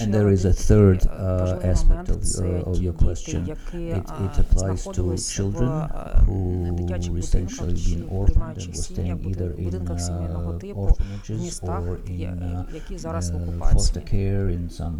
And 0.00 0.12
there 0.12 0.28
is 0.28 0.44
a 0.44 0.52
third 0.52 1.06
uh, 1.06 1.10
uh 1.10 1.60
aspect 1.62 2.08
of, 2.08 2.18
uh, 2.18 2.42
uh, 2.42 2.46
uh, 2.46 2.70
of 2.70 2.82
your 2.82 2.92
question. 2.92 3.48
It, 3.48 3.58
it 3.72 4.38
applies 4.38 4.84
to 4.84 5.16
children 5.16 5.88
who 6.26 7.16
essentially 7.16 7.74
been 7.74 8.08
orphaned 8.08 8.58
and 8.58 8.66
were 8.66 8.74
staying 8.74 9.24
either 9.24 9.52
in 9.52 9.86
uh, 9.88 10.72
orphanages 10.74 11.60
or 11.62 12.00
in 12.06 13.58
foster 13.60 14.00
care, 14.00 14.48
in 14.48 14.68
some 14.68 14.98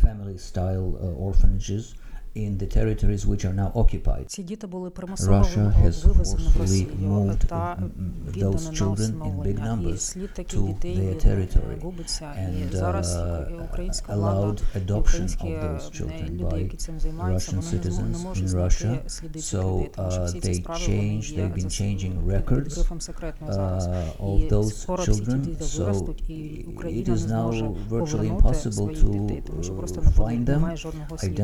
family-style 0.00 1.16
orphanages 1.18 1.94
in 2.37 2.57
the 2.57 2.67
territories 2.77 3.25
which 3.25 3.45
are 3.45 3.53
now 3.55 3.71
occupied. 3.73 4.25
Ці 4.27 4.43
діти 4.43 4.67
були 4.67 4.89
примусово 4.89 5.31
Russia 5.37 5.83
has 5.83 6.05
вивезені 6.07 6.43
в 6.43 6.47
forcefully 6.47 6.61
Росію 6.61 6.87
moved 7.03 7.45
та 7.47 7.55
mm, 7.75 7.83
mm, 7.83 8.31
віддані 8.35 8.55
those 8.55 8.63
на 8.63 8.71
children 8.71 9.11
in 9.11 9.41
big 9.41 9.53
усиновлення. 9.53 9.81
І 9.81 9.85
numbers 9.93 9.97
слід 9.97 10.33
таких 10.33 10.59
to 10.59 10.67
дітей 10.67 10.97
their 10.97 11.09
е, 11.11 11.29
territory 11.29 11.81
губиться. 11.83 12.25
and 12.25 12.73
І 12.73 12.75
зараз 12.77 13.15
uh, 13.15 13.63
українська 13.65 14.15
влада, 14.15 14.39
allowed 14.47 14.61
і 14.75 14.79
adoption 14.79 14.99
українські 14.99 15.47
of 15.47 15.63
those 15.63 16.01
е, 16.01 16.03
children 16.03 16.29
люди, 16.29 16.43
by 16.43 16.59
які 16.59 16.77
цим 16.77 16.99
займаються, 16.99 17.51
Russian 17.51 17.55
вони 17.55 17.83
не, 17.85 17.89
змо- 17.91 18.07
не 18.09 18.15
citizens 18.17 18.23
можуть 18.23 18.43
in 18.43 18.47
знайти 18.47 18.75
Russia. 18.75 19.09
сліди 19.09 19.39
цих 19.39 19.59
So 19.59 19.73
людей, 19.73 19.89
тому 19.95 20.11
що 20.11 20.21
uh, 20.21 20.25
всі 20.25 20.39
ці 20.39 20.49
they 20.49 20.53
справи 20.55 20.81
вони 20.87 20.97
changed, 20.99 21.33
є 21.37 21.43
they've 21.43 21.53
been 21.53 21.59
за- 21.59 21.83
changing 21.83 22.13
під 22.13 22.31
records 22.31 22.75
грифом 22.75 23.01
секретно 23.01 23.53
зараз. 23.53 23.87
uh, 23.87 24.03
І 24.39 24.47
of 24.47 24.49
those 24.49 24.71
скоро 24.71 25.03
всі 25.03 25.11
ті 25.11 25.21
children. 25.21 25.37
діти 25.41 25.63
So 25.63 25.79
виростуть, 25.79 26.29
і 26.29 26.33
it 26.33 26.69
Україна 26.73 27.07
не 27.07 27.13
is 27.13 27.17
зможе 27.17 27.65
now 27.65 27.75
virtually 27.89 28.11
повернути 28.11 28.43
impossible 28.45 28.71
своїх 28.71 29.03
to 29.03 29.11
дітей, 29.27 29.43
тому 29.47 29.63
що 29.63 29.73
просто 29.75 30.01
uh, 30.01 30.03
не 30.03 30.09
буде- 30.11 30.23
find 30.23 30.45
them, 30.45 30.49
немає 30.53 30.77
жодного 30.77 31.17
сліду. 31.17 31.35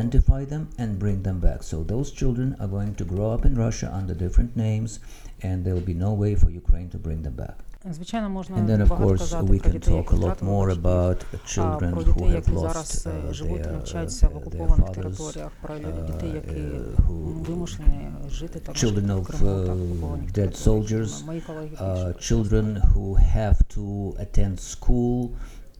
identify 0.84 0.84
them, 0.84 0.90
and 0.90 1.00
bring 1.00 1.24
them 1.24 1.40
back. 1.40 1.64
So 1.64 1.84
those 1.84 2.12
children 2.12 2.56
are 2.60 2.68
going 2.68 2.96
to 2.96 3.06
grow 3.06 3.32
up 3.32 3.46
in 3.46 3.56
Russia 3.56 3.90
under 3.94 4.14
different 4.14 4.56
names, 4.56 5.00
and 5.42 5.66
there 5.66 5.74
will 5.74 5.82
be 5.82 5.94
no 5.94 6.14
way 6.14 6.36
for 6.36 6.50
Ukraine 6.50 6.90
to 6.90 6.98
bring 6.98 7.22
them 7.22 7.36
back. 7.36 7.58
Звичайно, 7.92 8.30
можна 8.30 8.58
And 8.58 8.70
then, 8.70 8.82
of 8.82 8.90
багато 8.90 9.10
course, 9.10 9.20
казати 9.20 9.44
we 9.44 9.60
про 9.60 9.70
can 9.70 9.72
дітей, 9.72 9.94
talk 9.94 9.98
які 9.98 10.16
a 10.16 10.18
lot 10.18 10.36
втратили 10.36 10.52
more 10.52 10.76
батьків, 10.82 10.82
about 10.82 11.26
а 11.34 11.38
children 11.48 11.92
про 11.92 12.02
who 12.02 12.14
дітей, 12.14 12.28
have 12.28 12.36
які 12.36 12.52
lost 12.52 12.62
зараз 12.62 13.08
uh, 13.08 13.30
е, 13.30 13.34
живуть 13.34 13.60
і 13.60 13.64
their, 13.64 13.72
навчаються 13.72 14.28
в 14.28 14.30
uh, 14.30 14.34
their 14.34 14.38
окупованих 14.38 14.86
fathers, 14.86 14.94
територіях, 14.94 15.52
про 15.62 15.76
uh, 15.76 16.06
дітей, 16.06 16.32
які 16.36 16.62
uh, 16.62 16.96
who 16.96 17.44
вимушені 17.44 18.12
жити 18.30 18.60
та 18.60 18.72
children 18.72 19.02
мешкати 19.02 19.12
в 19.12 19.20
of, 19.20 19.26
Криму 19.28 19.66
та 19.66 19.74
uh, 19.74 19.92
окупованих 19.92 20.26
dead 20.26 20.34
територіях. 20.34 20.68
soldiers, 20.68 21.26
Мої 21.26 21.42
колеги 21.42 21.70
uh, 21.82 22.08
більше 22.08 22.36
children 22.36 22.82
who 22.94 23.36
have 23.38 23.58
to 23.78 24.14
attend 24.24 24.60
school 24.60 25.30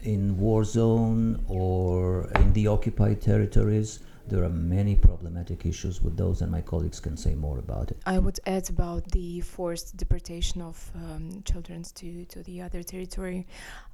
in 0.04 0.36
war 0.40 0.64
zone 0.64 1.36
or 1.48 2.26
in 2.40 2.52
the 2.52 2.66
occupied 2.66 3.20
territories. 3.28 4.00
There 4.27 4.43
are 4.43 4.49
many 4.49 4.95
problematic 4.95 5.65
issues 5.65 6.01
with 6.01 6.17
those, 6.17 6.41
and 6.41 6.51
my 6.51 6.61
colleagues 6.61 6.99
can 6.99 7.15
say 7.15 7.35
more 7.35 7.59
about 7.59 7.91
it. 7.91 7.97
I 8.05 8.17
would 8.17 8.39
add 8.47 8.69
about 8.69 9.11
the 9.11 9.41
forced 9.41 9.95
deportation 9.97 10.61
of 10.61 10.91
um, 10.95 11.43
children 11.45 11.83
to, 11.95 12.25
to 12.25 12.41
the 12.43 12.61
other 12.61 12.81
territory. 12.81 13.45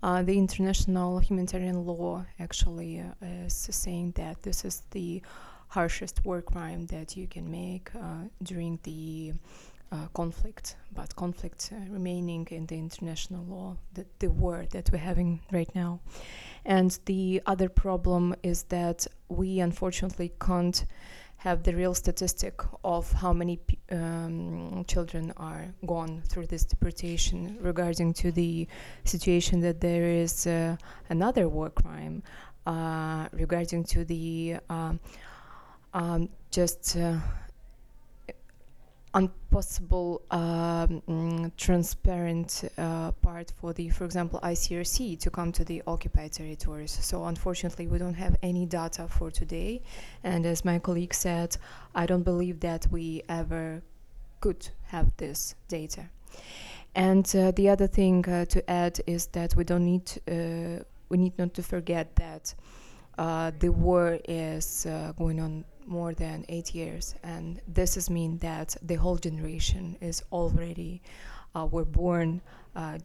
Uh, 0.02 0.24
the 0.24 0.38
international 0.38 1.20
humanitarian 1.20 1.86
law 1.86 2.26
actually 2.40 3.00
uh, 3.00 3.26
is 3.46 3.68
saying 3.72 4.14
that 4.16 4.42
this 4.44 4.64
is 4.64 4.84
the 4.92 5.22
harshest 5.68 6.24
war 6.26 6.42
crime 6.42 6.86
that 6.88 7.16
you 7.18 7.28
can 7.28 7.50
make 7.50 7.92
uh, 7.96 8.24
during 8.44 8.80
the 8.84 9.34
uh, 9.92 10.08
conflict, 10.14 10.76
but 10.94 11.16
conflict 11.16 11.72
uh, 11.74 11.92
remaining 11.92 12.48
in 12.52 12.66
the 12.66 12.78
international 12.78 13.44
law, 13.46 13.78
the, 13.94 14.06
the 14.20 14.30
war 14.30 14.66
that 14.72 14.90
we're 14.92 14.98
having 14.98 15.42
right 15.52 15.74
now. 15.76 16.00
And 16.66 16.98
the 17.06 17.42
other 17.46 17.70
problem 17.70 18.36
is 18.44 18.64
that 18.64 19.08
we 19.30 19.60
unfortunately 19.60 20.32
can't 20.40 20.86
have 21.38 21.64
the 21.64 21.76
real 21.76 21.96
statistic 21.96 22.62
of 22.84 23.12
how 23.14 23.34
many 23.34 23.60
um, 23.92 24.86
children 24.88 25.34
are 25.38 25.66
gone 25.88 26.22
through 26.28 26.46
this 26.46 26.64
deportation 26.64 27.58
regarding 27.60 28.14
to 28.14 28.32
the 28.32 28.68
situation 29.06 29.60
that 29.60 29.82
there 29.82 30.06
is 30.06 30.46
uh, 30.46 30.78
another 31.10 31.50
war 31.50 31.72
crime 31.72 32.22
uh, 32.68 33.28
regarding 33.32 33.84
to 33.84 34.06
the 34.06 34.58
um, 34.70 35.00
um, 35.96 36.30
just 36.52 36.96
uh, 36.96 37.18
impossible 39.14 40.22
um, 40.32 41.02
mm, 41.08 41.52
transparent 41.58 42.64
uh, 42.78 43.12
part 43.12 43.52
for 43.60 43.74
the 43.74 43.90
for 43.90 44.06
example 44.06 44.40
ICRC 44.42 45.20
to 45.20 45.30
come 45.30 45.52
to 45.52 45.66
the 45.66 45.84
occupied 45.86 46.32
territories. 46.32 46.98
So 47.02 47.26
unfortunately 47.26 47.88
we 47.88 47.98
don't 47.98 48.14
have 48.14 48.38
any 48.42 48.66
data 48.66 49.08
for 49.08 49.30
today. 49.30 49.82
And 50.24 50.46
as 50.46 50.64
my 50.64 50.80
colleague 50.80 51.14
said 51.14 51.58
I 51.94 52.06
don't 52.06 52.24
believe 52.24 52.62
that 52.62 52.88
we 52.90 53.24
ever 53.28 53.82
could 54.40 54.70
have 54.88 55.12
this 55.18 55.56
data. 55.68 56.10
And 56.96 57.26
uh, 57.36 57.52
the 57.52 57.70
other 57.70 57.88
thing 57.88 58.28
uh, 58.28 58.46
to 58.46 58.70
add 58.70 59.00
is 59.08 59.28
that 59.28 59.56
we 59.56 59.64
don't 59.64 59.86
need 59.86 60.12
uh, 60.28 60.84
we 61.10 61.18
need 61.18 61.38
not 61.38 61.54
to 61.56 61.64
forget 61.64 62.16
that 62.16 62.54
uh, 63.18 63.52
the 63.60 63.70
war 63.70 64.20
is 64.28 64.86
uh, 64.86 65.12
going 65.18 65.40
on 65.40 65.66
more 65.86 66.14
than 66.14 66.46
eight 66.50 66.74
years, 66.74 67.16
and 67.24 67.62
this 67.68 67.98
is 67.98 68.10
mean 68.10 68.38
that 68.40 68.76
the 68.82 68.96
whole 68.96 69.18
generation 69.18 69.98
is 70.02 70.24
already 70.32 71.02
uh, 71.56 71.66
were 71.66 71.86
born 71.86 72.42
uh, 72.76 72.98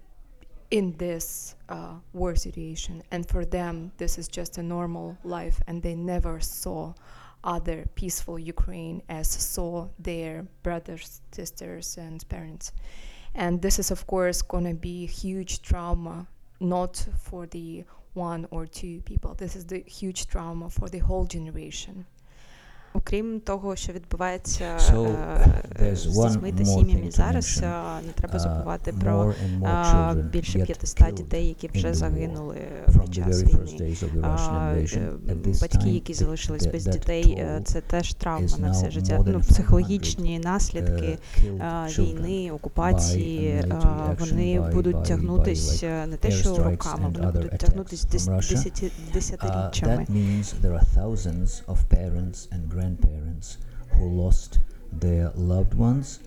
in 0.70 0.96
this 0.98 1.54
uh, 1.68 1.94
war 2.12 2.34
situation, 2.34 3.02
and 3.10 3.28
for 3.28 3.44
them 3.44 3.92
this 3.98 4.18
is 4.18 4.28
just 4.28 4.58
a 4.58 4.62
normal 4.62 5.16
life, 5.24 5.60
and 5.66 5.82
they 5.82 5.94
never 5.94 6.40
saw 6.40 6.92
other 7.44 7.86
peaceful 7.94 8.38
Ukraine 8.38 9.02
as 9.08 9.28
saw 9.28 9.88
their 9.98 10.46
brothers, 10.62 11.20
sisters, 11.32 11.96
and 11.96 12.28
parents, 12.28 12.72
and 13.34 13.62
this 13.62 13.78
is 13.78 13.90
of 13.90 14.06
course 14.06 14.42
gonna 14.42 14.74
be 14.74 15.06
huge 15.06 15.62
trauma, 15.62 16.26
not 16.60 17.06
for 17.18 17.46
the 17.46 17.84
one 18.14 18.46
or 18.50 18.66
two 18.66 19.02
people. 19.02 19.34
This 19.34 19.54
is 19.54 19.66
the 19.66 19.80
huge 19.86 20.26
trauma 20.26 20.70
for 20.70 20.88
the 20.88 20.98
whole 20.98 21.26
generation. 21.26 22.06
окрім 22.96 23.40
того, 23.40 23.76
що 23.76 23.92
відбувається 23.92 24.64
е, 25.80 25.96
з 25.96 26.06
дітьми 26.06 26.52
та 26.58 26.64
сім'ями 26.64 27.10
зараз, 27.10 27.60
е, 27.62 27.72
не 28.06 28.12
треба 28.12 28.38
забувати 28.38 28.92
про 28.92 29.34
е, 29.64 30.14
більше 30.32 30.58
500 30.58 31.14
дітей, 31.14 31.48
які 31.48 31.68
вже 31.74 31.94
загинули 31.94 32.56
під 33.02 33.14
час 33.14 33.42
війни. 33.42 33.96
Батьки, 35.60 35.90
які 35.90 36.14
залишились 36.14 36.66
без 36.66 36.86
дітей, 36.86 37.46
це 37.64 37.80
теж 37.80 38.14
травма 38.14 38.58
на 38.58 38.70
все 38.70 38.90
життя. 38.90 39.24
Ну 39.26 39.40
психологічні 39.40 40.38
наслідки 40.38 41.18
війни, 41.98 42.50
окупації 42.50 43.64
вони 44.20 44.70
будуть 44.72 45.04
тягнутись 45.04 45.82
не 45.82 46.16
те, 46.20 46.30
що 46.30 46.56
роками, 46.56 47.08
вони 47.16 47.32
будуть 47.32 47.58
тягнутись 47.58 48.06
десятиріччями. 49.14 50.06
that 52.85 52.85
means 52.85 52.97
there 52.97 53.13
are 53.13 53.21
thousands 53.21 53.29
of 53.29 53.31
parents 53.31 53.57
and 53.57 53.57
grandparents 53.57 53.57
who 53.97 54.21
lost 54.23 54.59
their 54.91 55.31
loved 55.35 55.75
ones, 55.75 56.19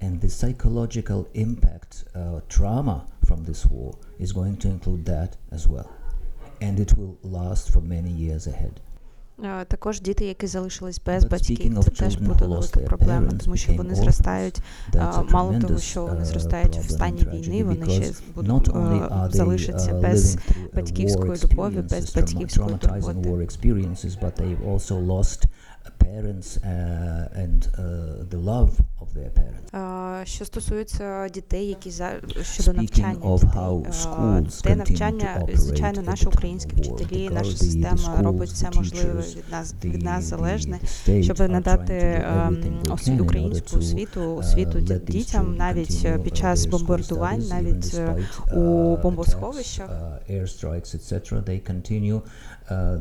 and 0.00 0.20
the 0.20 0.28
psychological 0.28 1.28
impact, 1.34 2.04
uh, 2.14 2.40
trauma 2.48 3.06
from 3.26 3.44
this 3.44 3.66
war 3.66 3.98
is 4.18 4.32
going 4.32 4.56
to 4.56 4.68
include 4.68 5.04
that 5.06 5.36
as 5.50 5.66
well. 5.66 5.90
And 6.60 6.78
it 6.80 6.96
will 6.96 7.18
last 7.22 7.72
for 7.72 7.80
many 7.80 8.10
years 8.10 8.46
ahead. 8.46 8.80
Е, 9.44 9.64
Також 9.64 10.00
діти, 10.00 10.24
які 10.24 10.46
залишились 10.46 11.00
без 11.06 11.24
But 11.24 11.28
батьків, 11.30 11.58
speaking 11.58 11.82
це 11.82 11.90
of 11.90 11.98
теж 11.98 12.16
children 12.16 12.26
буде 12.26 12.44
who 12.44 12.48
lost 12.48 12.48
велика 12.48 12.80
their 12.80 12.84
проблема, 12.86 13.28
parents, 13.28 13.44
тому 13.44 13.56
що 13.56 13.72
became 13.72 13.76
вони 13.76 13.94
orphans, 13.94 13.96
зростають. 13.96 14.62
That's 14.92 14.98
а, 14.98 15.22
a 15.22 15.32
Мало 15.32 15.52
того, 15.52 15.74
tremendous, 15.74 15.78
що 15.78 16.06
вони 16.06 16.20
uh, 16.20 16.24
зростають 16.24 16.76
в 16.76 16.80
problem 16.80 16.90
стані 16.90 17.20
and 17.20 17.30
війни, 17.30 17.64
tragedy 17.64 17.64
вони 17.64 17.90
ще 17.90 18.00
because 18.02 18.20
будуть 18.34 18.52
not 18.52 18.72
only 18.72 19.04
е, 19.04 19.08
are 19.08 19.28
they 19.28 19.36
залишаться 19.36 19.92
uh, 19.92 20.00
без 20.00 20.36
living 20.36 20.38
through 20.38 20.64
a 20.64 20.70
war 20.70 20.74
батьківської 20.74 21.32
любові, 21.44 21.76
без 21.76 21.92
experiences, 21.92 22.12
trauma- 22.12 22.20
батьківської 22.20 22.66
traumatizing 22.68 23.12
турботи. 23.12 23.30
parents 25.91 26.57
uh, 26.63 27.29
and 27.33 27.67
uh, 27.77 28.23
the 28.29 28.37
love 28.37 28.81
of 29.01 29.13
their 29.13 29.29
parents. 29.29 29.71
Uh, 29.73 30.25
що 30.25 30.45
стосується 30.45 31.29
дітей, 31.29 31.67
які 31.67 31.91
за 31.91 32.11
щодо 32.41 32.73
навчання 32.73 33.19
of 33.21 33.39
how 33.39 33.91
schools 33.91 34.63
де 34.63 34.75
навчання, 34.75 35.47
звичайно, 35.53 36.01
наші 36.01 36.25
українські 36.25 36.75
вчителі, 36.75 37.29
наша 37.29 37.57
система 37.57 38.21
робить 38.21 38.49
все 38.49 38.69
можливе 38.75 39.21
від 39.21 39.51
нас 39.51 39.75
від 39.83 40.01
нас 40.01 40.23
залежне, 40.23 40.79
щоб 41.21 41.39
надати 41.39 42.25
ем, 42.27 42.57
освіту 42.89 43.23
українську 43.23 43.77
освіту, 43.77 44.35
освіту 44.35 44.79
дітям, 45.07 45.55
навіть 45.55 46.23
під 46.23 46.37
час 46.37 46.65
бомбардувань, 46.65 47.43
навіть 47.49 47.95
е, 47.95 48.27
у 48.55 48.97
бомбосховищах. 48.97 49.89
Airstrikes, 50.29 50.95
etc. 50.97 51.13
They 51.49 51.59
continue 51.71 52.21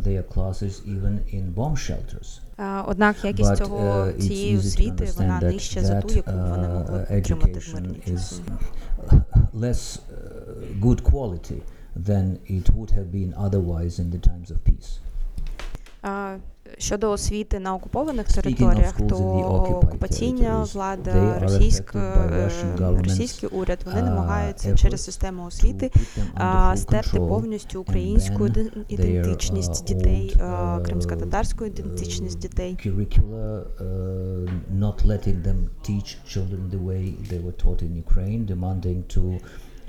their 0.07 0.23
classes 0.35 0.75
even 0.95 1.15
in 1.37 1.55
bomb 1.55 1.76
shelters. 1.76 2.41
Однак 2.87 3.25
якість 3.25 3.57
цього 3.57 4.12
цієї 4.12 4.59
освіти 4.59 5.09
вона 5.17 5.41
нижче 5.41 5.81
that 5.88 6.28
uh, 6.28 7.12
education 7.12 8.00
is 8.07 8.40
uh, 9.11 9.21
less 9.52 9.99
uh, 10.11 10.64
good 10.81 11.02
quality 11.05 11.62
than 11.95 12.40
it 12.47 12.71
would 12.75 12.90
have 12.90 13.11
been 13.11 13.33
otherwise 13.35 13.99
in 13.99 14.11
the 14.11 14.19
times 14.19 14.50
of 14.50 14.62
peace. 14.64 15.00
Щодо 16.79 17.11
освіти 17.11 17.61
на 17.61 17.75
окупованих 17.75 18.27
територіях, 18.27 18.95
то 19.09 19.17
окупаційна 19.83 20.63
влада, 20.75 21.39
російська 21.39 21.99
е, 22.33 22.51
російський 23.03 23.49
уряд 23.49 23.79
вони 23.85 24.01
uh, 24.01 24.05
намагаються 24.05 24.75
через 24.75 25.05
систему 25.05 25.45
освіти 25.45 25.91
стерти 26.75 27.19
повністю 27.19 27.81
українську 27.81 28.49
ідентичність 28.89 29.83
uh, 29.83 29.87
дітей, 29.87 30.37
uh, 30.37 30.83
кримсько-татарську 30.83 31.65
ідентичність 31.65 32.39
дітей. 32.39 32.79
not 34.87 35.07
letting 35.07 35.39
them 35.49 35.59
teach 35.89 36.09
children 36.33 36.61
the 36.77 36.83
way 36.91 37.03
they 37.31 37.41
were 37.47 37.57
taught 37.65 37.81
in 37.87 37.93
Ukraine, 38.07 38.41
demanding 38.55 38.99
to 39.17 39.23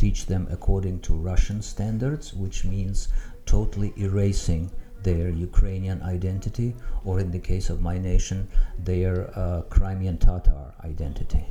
teach 0.04 0.20
them 0.32 0.44
according 0.58 0.98
to 1.08 1.12
Russian 1.32 1.60
standards, 1.74 2.26
which 2.44 2.58
means 2.74 2.98
totally 3.46 3.92
erasing. 4.08 4.64
their 5.03 5.29
Ukrainian 5.49 6.01
identity, 6.03 6.75
or 7.05 7.21
in 7.21 7.31
the 7.31 7.39
case 7.39 7.67
of 7.71 7.81
my 7.81 7.99
nation, 7.99 8.47
their 8.85 9.15
uh, 9.37 9.62
Crimean 9.75 10.17
Tatar 10.19 10.65
identity. 10.85 11.45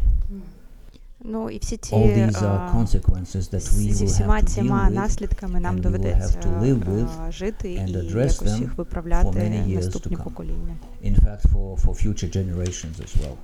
Ну 1.23 1.50
і 1.50 1.57
всі 1.59 1.77
ці 1.77 1.95
All 1.95 2.15
these 2.15 2.41
are 2.41 2.59
а, 2.59 2.73
consequences 2.77 3.50
that 3.50 3.61
we 3.61 3.93
зі 3.93 4.03
will 4.03 4.05
всіма 4.05 4.35
have 4.35 4.41
to 4.41 4.50
цими 4.50 4.69
deal 4.69 4.85
with 4.88 4.93
наслідками 4.93 5.59
нам 5.59 5.75
and 5.75 5.79
we 5.79 5.83
will 5.85 5.91
доведеться 5.91 6.39
have 6.39 6.43
to 6.43 6.61
live 6.61 6.85
with 6.88 7.21
а, 7.21 7.31
жити 7.31 7.67
and 7.67 7.89
і 7.89 7.95
address 7.95 8.33
якось 8.33 8.47
them 8.47 8.59
їх 8.59 8.69
for 8.69 8.75
виправляти 8.75 9.29
many 9.29 9.67
years 9.67 9.81
to 9.81 9.85
наступні 9.85 10.17
come. 10.17 10.23
покоління. 10.23 10.75
in 11.03 11.15
fact, 11.15 11.41
for, 11.51 11.77
for 11.77 11.93
future 12.05 12.31
generations 12.39 12.95
as 13.05 13.13
well. 13.21 13.35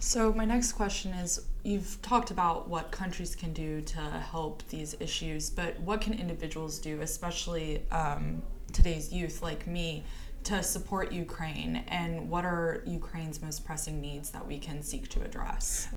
So, 0.00 0.20
my 0.40 0.46
next 0.54 0.70
question 0.80 1.10
is 1.24 1.30
You've 1.64 2.00
talked 2.02 2.30
about 2.30 2.68
what 2.68 2.84
countries 2.92 3.32
can 3.42 3.52
do 3.52 3.82
to 3.82 4.00
help 4.34 4.62
these 4.70 4.90
issues, 5.00 5.50
but 5.50 5.70
what 5.80 6.00
can 6.00 6.14
individuals 6.14 6.78
do, 6.78 6.94
especially 7.02 7.82
um, 7.90 8.24
today's 8.72 9.12
youth 9.12 9.42
like 9.42 9.62
me, 9.66 10.02
to 10.44 10.62
support 10.62 11.12
Ukraine? 11.12 11.72
And 12.00 12.10
what 12.32 12.44
are 12.44 12.82
Ukraine's 13.00 13.38
most 13.46 13.58
pressing 13.66 13.96
needs 14.08 14.30
that 14.34 14.44
we 14.50 14.58
can 14.66 14.78
seek 14.82 15.04
to 15.14 15.18
address? 15.28 15.88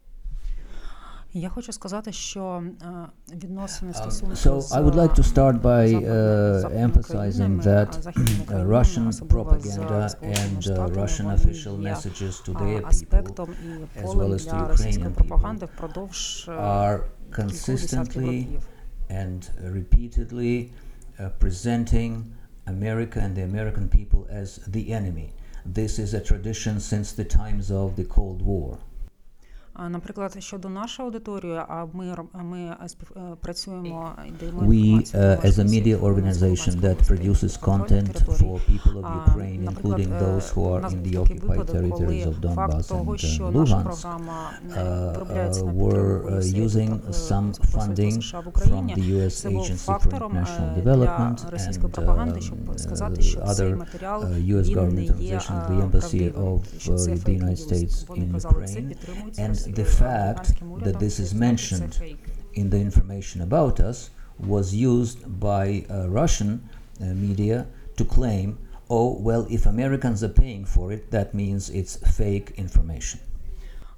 Я 1.33 1.49
хочу 1.49 1.73
сказати, 1.73 2.11
що 2.11 2.63
е, 2.81 2.85
відносини 3.35 3.91
Um, 3.91 3.95
стосунки 3.95 4.35
so 4.35 4.61
з 4.61 4.71
I 4.71 4.79
would 4.83 4.95
like 4.95 5.13
to 5.15 5.23
start 5.23 5.61
by 5.61 5.87
Западними- 5.87 6.03
uh, 6.03 6.59
западними 6.59 6.87
emphasizing 6.87 7.03
країнами, 7.07 7.63
that 7.63 7.87
а 7.97 8.01
західними 8.01 8.39
uh, 8.39 8.45
країнами, 8.45 8.73
Russian 8.79 9.07
особливо 9.07 9.11
з 9.11 9.21
propaganda 9.21 10.09
Сполученими 10.09 10.47
and 10.47 10.57
uh, 10.57 10.61
Штатами, 10.61 10.95
Russian 11.03 11.23
вони 11.23 11.35
official 11.35 11.81
є, 11.83 11.93
messages 11.93 12.49
to 12.49 12.57
а, 12.57 12.61
their 12.63 12.81
people 12.81 12.87
аспектом 12.87 13.49
і 13.65 13.99
as 13.99 14.03
полем 14.03 14.31
well 14.31 14.33
as 14.33 14.45
to 14.47 14.51
для 14.59 14.67
російської 14.67 15.05
Ukrainian 15.07 15.13
пропаганди 15.13 15.65
people 15.65 15.69
впродовж 15.75 16.45
е, 16.49 16.51
are 16.51 16.99
кількох 17.35 17.47
десятків 17.51 17.77
consistently 17.77 18.25
років. 18.25 18.61
and 19.09 19.39
uh, 19.39 19.73
repeatedly 19.79 20.69
uh, 21.19 21.29
presenting 21.43 22.11
America 22.66 23.20
and 23.20 23.36
the 23.36 23.42
American 23.42 23.88
people 23.88 24.26
as 24.28 24.56
the 24.66 24.92
enemy. 24.92 25.32
This 25.64 25.98
is 25.98 26.14
a 26.14 26.20
tradition 26.20 26.80
since 26.80 27.12
the 27.12 27.24
times 27.24 27.70
of 27.70 27.96
the 27.96 28.04
Cold 28.04 28.42
War. 28.42 28.78
А, 29.75 29.89
Наприклад, 29.89 30.35
щодо 30.39 30.69
нашої 30.69 31.05
аудиторії, 31.05 31.55
а 31.67 31.85
ми 31.93 32.13
роб- 32.15 32.27
а 32.33 32.43
ми 32.43 32.59
е, 32.59 32.75
спів- 32.87 33.17
е, 33.17 33.35
працюємо 33.41 34.11
і 34.27 34.31
даємо 34.39 34.61
We, 34.61 34.73
інформацію 34.73 35.23
uh, 35.23 35.25
для 35.25 35.35
as 35.35 35.39
a 35.41 35.45
мешканців 35.45 35.65
media 35.65 35.99
Донецької, 35.99 36.13
organization 36.13 36.75
Луганської 36.75 36.75
that 36.75 36.91
областей, 36.91 37.17
produces 37.17 37.41
підконтрольних 37.41 38.07
content 38.07 38.13
територій. 38.13 38.49
for 38.49 38.59
people 38.71 39.01
of 39.01 39.05
А, 39.05 39.29
Ukraine, 39.31 39.59
наприклад, 39.63 39.99
including 39.99 40.13
е, 40.13 40.25
those 40.25 40.53
who 40.53 40.59
у 40.59 40.75
are 40.75 40.81
нас 40.81 40.93
in 40.93 40.97
був 40.97 41.07
the 41.07 41.23
такий 41.23 41.37
occupied 41.39 41.47
випадок, 41.47 41.75
territories 41.75 42.23
коли 42.23 42.25
of 42.25 42.39
Donbass 42.41 42.55
факт 42.71 42.87
того, 42.87 43.13
and 43.13 43.17
що 43.17 43.43
uh, 43.43 43.55
наша 43.59 43.75
Luhansk, 43.75 43.83
програма 43.83 44.51
е, 44.75 44.79
uh, 44.83 45.11
виробляється 45.13 45.65
на 45.65 45.71
uh, 45.71 45.73
підтримку 45.73 45.97
were 45.97 46.21
uh, 46.25 46.35
Росії, 46.35 46.67
using 46.67 46.89
так, 46.89 46.99
е, 47.07 47.11
some 47.11 47.47
посольства 47.49 47.81
funding 47.81 48.21
США 48.21 48.39
в 48.39 48.43
from 48.43 48.47
Україні. 48.49 48.93
the 48.97 49.15
U.S. 49.15 49.29
Це 49.29 49.49
був 49.49 49.59
Agency 49.61 49.71
for 49.73 49.77
фактором 49.77 50.31
International 50.33 50.77
е, 50.77 50.81
для 50.81 50.91
Development 50.93 51.49
російської 51.51 51.87
and 51.87 51.91
пропаганди, 51.95 52.35
um, 52.39 52.41
щоб 52.41 52.57
uh, 52.69 52.77
сказати, 52.77 53.21
що 53.21 53.41
цей 53.41 53.67
other 53.67 53.77
матеріал 53.77 54.21
uh, 54.23 54.27
U.S. 54.55 54.63
він 54.63 54.95
не 54.95 55.01
government 55.01 55.21
є 55.21 55.37
organizations, 55.37 55.71
е, 55.71 55.73
the 55.73 55.89
Embassy 55.91 55.91
правдивим, 55.91 56.33
of 56.53 56.61
що 56.79 56.91
uh, 56.91 56.97
це 56.97 57.11
the 57.11 57.17
фейк 57.17 57.41
United 57.41 57.49
ньюс. 57.49 57.71
States 57.71 58.07
Вони 58.07 58.25
in 58.25 58.31
казали, 58.31 58.65
це 58.65 58.79
Ukraine. 58.79 58.87
підтримується 58.89 59.41
And 59.41 59.47
Росією, 59.47 59.64
the 59.74 59.84
fact 59.84 60.54
that 60.84 60.98
this 60.98 61.18
is 61.18 61.34
mentioned 61.34 61.98
in 62.54 62.70
the 62.70 62.78
information 62.78 63.40
about 63.42 63.80
us 63.80 64.10
was 64.38 64.74
used 64.74 65.40
by 65.40 65.84
uh, 65.90 66.08
Russian 66.08 66.68
uh, 67.00 67.04
media 67.06 67.66
to 67.96 68.04
claim, 68.04 68.58
oh, 68.90 69.18
well, 69.18 69.46
if 69.50 69.66
Americans 69.66 70.22
are 70.22 70.28
paying 70.28 70.64
for 70.64 70.92
it, 70.92 71.10
that 71.10 71.34
means 71.34 71.70
it's 71.70 71.96
fake 71.96 72.52
information. 72.56 73.20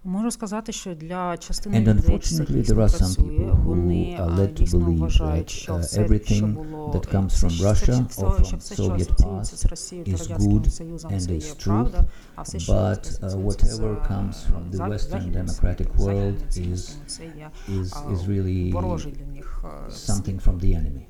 Можу 0.06 0.32
сказати, 0.32 0.72
що 0.72 0.96
для 0.96 1.38
частини 1.38 1.78
And 1.78 1.82
людей 1.82 2.20
це 2.20 2.36
unfortunately, 2.36 2.54
дійсно 2.56 2.76
there 2.76 2.80
are 2.80 2.90
some 2.90 2.98
працює. 2.98 3.26
people 3.26 3.52
who 3.52 3.64
Вони 3.64 4.18
are 4.20 4.22
а, 4.22 4.28
led 4.40 4.48
to 4.48 4.54
дійсно 4.54 4.80
believe 4.80 4.98
вважають, 4.98 5.48
that 5.48 5.50
що 5.52 5.74
uh, 5.74 5.80
все, 5.80 5.90
що 5.94 6.02
everything 6.14 6.54
було 6.54 6.92
that 6.94 7.16
е, 7.16 7.18
comes 7.18 7.26
все, 7.28 7.48
from 7.48 7.50
що- 7.50 7.66
Russia 7.66 8.08
все, 8.08 8.22
or 8.26 8.46
що 8.46 8.56
from 8.56 8.58
все, 8.60 8.74
що 8.76 8.84
Soviet 8.84 9.02
асоціюється 9.02 9.56
з 9.58 9.66
past 9.66 9.70
Росією 9.70 10.06
та 10.06 10.12
is 10.12 10.22
Радянським 10.22 10.52
good 10.60 10.70
Союзом, 10.70 11.12
and 11.12 11.20
це 11.20 11.32
є 11.34 11.38
is 11.40 11.56
true, 11.56 11.64
правда, 11.64 12.06
а 12.36 12.42
все, 12.42 12.60
що 12.60 12.74
but 12.74 12.80
uh, 12.80 13.26
асоціюється 13.26 13.68
з, 13.68 13.80
whatever 13.80 13.94
е, 13.94 14.08
comes 14.14 14.34
from 14.34 14.70
the 14.72 14.76
захід- 14.76 14.94
Western 14.94 15.10
західним 15.10 15.46
democratic 15.46 15.78
світом, 15.78 16.08
world 16.08 16.34
західними 16.40 16.50
цінностями, 16.50 17.04
is 17.04 17.08
це 17.08 17.24
є 17.26 17.52
is 17.70 17.94
а, 18.08 18.12
is 18.14 18.28
really 18.28 18.74
ворожий 18.74 19.12
для 19.12 19.26
них 19.36 19.66
е, 19.88 19.92
світ. 19.92 20.16
something 20.16 20.42
from 20.48 20.60
the 20.60 20.66
enemy. 20.76 21.02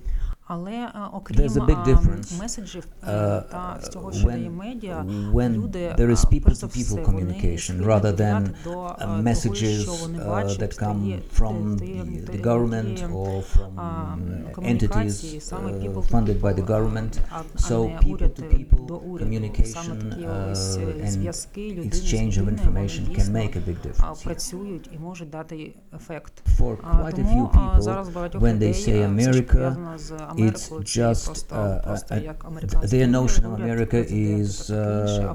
Але 0.47 0.71
е, 0.71 0.89
окрім 1.13 1.39
There's 1.39 1.51
a 1.53 1.65
big 1.65 1.77
а, 1.85 1.89
difference, 1.89 2.39
меседжів 2.39 2.87
е, 3.03 3.07
Uh, 3.11 3.41
та 3.51 3.77
всього, 3.81 4.11
що 4.11 4.27
дає 4.27 4.47
when 4.49 4.51
медіа, 4.51 5.05
when 5.33 5.49
люди 5.49 5.79
there 5.97 6.09
is 6.11 6.25
а, 6.27 6.33
people 6.35 6.43
перш 6.43 6.57
за 6.57 6.67
to 6.67 6.69
все, 6.69 6.95
people 6.95 7.05
вони 7.05 7.19
communication 7.21 7.57
схильні 7.59 7.85
rather 7.85 8.15
than 8.15 8.39
довіряти 8.39 8.51
до, 8.63 8.69
uh, 8.69 8.93
е, 8.93 9.05
того, 9.05 9.17
messages 9.21 9.81
що 9.81 9.91
вони 9.91 10.19
uh, 10.19 10.27
бачать, 10.29 10.61
that 10.61 10.83
come 10.83 11.01
тієї- 11.03 11.23
from 11.39 11.75
тієї- 11.79 12.01
the, 12.01 12.05
the 12.05 12.25
тієї- 12.25 12.43
government 12.43 12.93
тієї, 12.95 13.13
or 13.13 13.37
from 13.57 13.69
а, 13.75 13.81
uh, 13.81 14.51
комунікації, 14.51 15.39
entities 15.39 15.41
саме 15.41 15.71
uh, 15.71 15.79
people 15.81 15.93
to 16.01 16.09
funded 16.11 16.41
by 16.41 16.53
the 16.53 16.55
people, 16.55 16.65
government. 16.65 17.19
а- 17.31 17.39
а 17.55 17.57
So 17.57 17.87
не 17.89 17.95
people 17.97 18.13
уряд 18.13 18.31
to 18.39 18.43
people 18.57 18.85
до 18.87 18.95
уряду. 18.95 19.31
communication 19.31 19.65
Саме 19.65 20.01
такі 20.01 20.21
uh, 20.25 20.51
ось 20.51 20.77
е, 20.77 20.81
and 20.85 21.07
зв'язки 21.09 21.69
людини 21.71 21.91
з 21.93 22.03
exchange 22.13 22.31
of 22.31 22.39
людиною, 22.39 22.57
information 22.57 23.01
вони 23.01 23.13
can 23.13 23.15
дійсно, 23.15 23.39
make 23.39 23.57
a 23.57 23.69
big 23.69 23.75
а, 23.83 23.87
difference. 23.87 24.23
працюють 24.23 24.89
і 24.95 24.99
можуть 24.99 25.29
дати 25.29 25.71
ефект. 25.95 26.33
For 26.59 26.75
А, 26.83 26.95
quite 26.97 27.05
a 27.05 27.09
few 27.09 27.15
Тому 27.25 27.49
а, 27.53 27.57
people, 27.57 27.81
зараз 27.81 28.09
багатьох 28.09 28.41
when 28.41 28.47
they 28.47 28.53
людей 28.55 28.73
say 28.73 29.03
а, 29.11 29.15
все, 29.15 29.33
що 29.33 29.41
America, 29.41 29.53
пов'язано 29.55 29.97
з 29.97 30.11
it's 30.38 30.70
just 30.84 31.52
uh, 31.52 31.56
uh, 31.56 31.98
uh 32.10 32.86
their 32.86 33.06
notion 33.06 33.44
of 33.44 33.52
America 33.54 34.04
is 34.08 34.70
uh, 34.70 35.34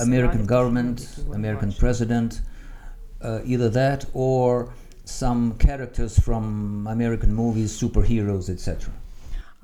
American 0.00 0.44
government, 0.46 1.24
American 1.32 1.72
president, 1.72 2.40
either 3.44 3.68
that 3.68 4.04
or 4.12 4.72
some 5.04 5.56
characters 5.58 6.18
from 6.18 6.86
American 6.88 7.32
movies, 7.34 7.70
superheroes, 7.80 8.50
etc. 8.50 8.92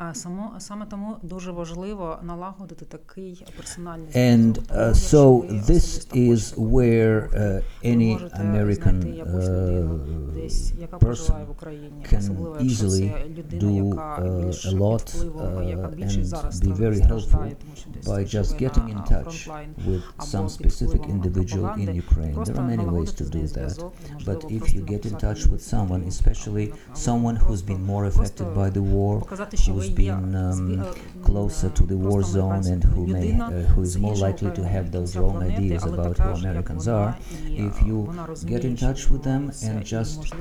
А 0.01 0.13
само 0.13 0.51
саме 0.59 0.85
тому 0.85 1.15
дуже 1.23 1.51
важливо 1.51 2.17
налагодити 2.23 2.85
такий 2.85 3.45
персональний 3.57 4.07
And 4.07 4.53
зв'язок. 4.53 4.63
Тому, 4.67 4.79
uh, 4.79 4.87
якщо 4.87 5.17
so 5.17 5.47
ви 5.47 5.55
this 5.57 5.77
особисто 5.77 6.15
is 6.15 6.55
хочете 6.55 6.61
where 6.61 7.21
допомогти, 7.21 7.37
uh, 7.37 7.63
ви 7.83 7.89
any 7.89 8.11
можете 8.11 8.35
American 8.35 9.01
знайти 9.01 9.09
якусь 9.09 9.47
людину 9.49 9.93
uh, 9.93 10.33
десь, 10.33 10.73
яка 10.79 10.97
person 10.97 10.99
проживає 10.99 11.45
в 11.45 11.51
Україні, 11.51 12.05
can 12.13 12.19
особливо 12.19 12.57
якщо 12.59 12.85
easily 12.85 13.13
це 13.13 13.29
людина, 13.29 13.61
do 13.71 13.85
яка 13.89 14.17
uh, 14.21 14.45
більш 14.45 14.65
a 14.65 14.69
під 14.69 14.79
lot 14.79 15.17
впливом, 15.17 15.63
яка 15.63 15.81
uh, 15.87 15.95
більше 15.95 16.19
and 16.19 16.23
зараз 16.23 16.61
be 16.63 16.75
very 16.77 16.93
helpful 16.93 17.19
страждає, 17.19 17.55
тому 17.61 17.75
що 17.75 17.89
десь 17.89 18.07
by 18.07 18.19
just 18.37 18.43
живе 18.43 18.59
getting 18.69 18.93
на 18.93 18.99
in 18.99 19.11
touch 19.11 19.23
фронтлайн, 19.45 19.69
with 19.87 20.01
або 20.17 20.27
some 20.47 20.57
під 20.57 20.67
specific 20.71 20.97
впливом 20.97 21.21
individual 21.21 21.59
in 21.59 21.59
пропаганди. 21.59 21.91
Ukraine. 21.91 22.33
Просто 22.33 22.53
There 22.53 22.57
are 22.59 22.69
many 22.69 22.77
ways 22.77 22.81
to 22.81 22.85
налагодити 22.85 23.23
з 23.25 23.29
do 23.29 23.35
нею 23.35 23.47
that. 23.47 23.51
зв'язок, 23.69 23.93
і, 24.09 24.13
можливо, 24.13 24.39
But 24.39 24.45
if 24.45 24.59
просто 24.59 24.77
you 24.79 24.85
get 24.85 25.05
in 25.05 25.11
написати 25.11 25.25
touch 25.25 25.47
with 25.51 25.51
їй 25.51 25.79
someone, 25.79 25.87
телефон, 25.87 26.03
especially 26.03 26.73
або 26.89 26.99
someone 26.99 27.37
who's 27.37 27.45
просто- 27.45 27.73
been 27.73 27.85
more 27.85 28.11
просто 28.13 28.43
affected 28.43 28.53
by 28.57 28.71
the 28.73 28.93
war, 28.95 29.19
показати, 29.19 29.57
що 29.57 29.73
ви 29.73 29.82
who's 29.84 29.94
been 29.94 30.34
um, 30.34 30.94
closer 31.22 31.68
to 31.70 31.84
the 31.84 31.96
war 31.96 32.22
zone 32.22 32.66
and 32.66 32.82
who 32.84 33.06
may 33.06 33.38
uh, 33.40 33.50
who 33.72 33.82
is 33.82 33.96
more 33.98 34.14
likely 34.16 34.50
to 34.52 34.66
have 34.66 34.90
those 34.90 35.16
wrong 35.16 35.42
ideas 35.42 35.84
about 35.84 36.18
who 36.18 36.30
Americans 36.30 36.88
are, 36.88 37.16
if 37.44 37.82
you 37.82 37.98
get 38.46 38.64
in 38.64 38.76
touch 38.76 39.08
with 39.10 39.22
them 39.22 39.52
and 39.62 39.84
just 39.84 40.32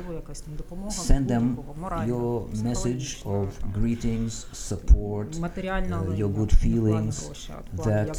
send 0.89 1.27
them 1.27 1.63
your 2.05 2.47
message 2.63 3.21
of 3.25 3.47
greetings, 3.73 4.45
support, 4.51 5.37
uh, 5.41 6.11
your 6.11 6.29
good 6.29 6.51
feelings 6.51 7.49
that 7.85 8.13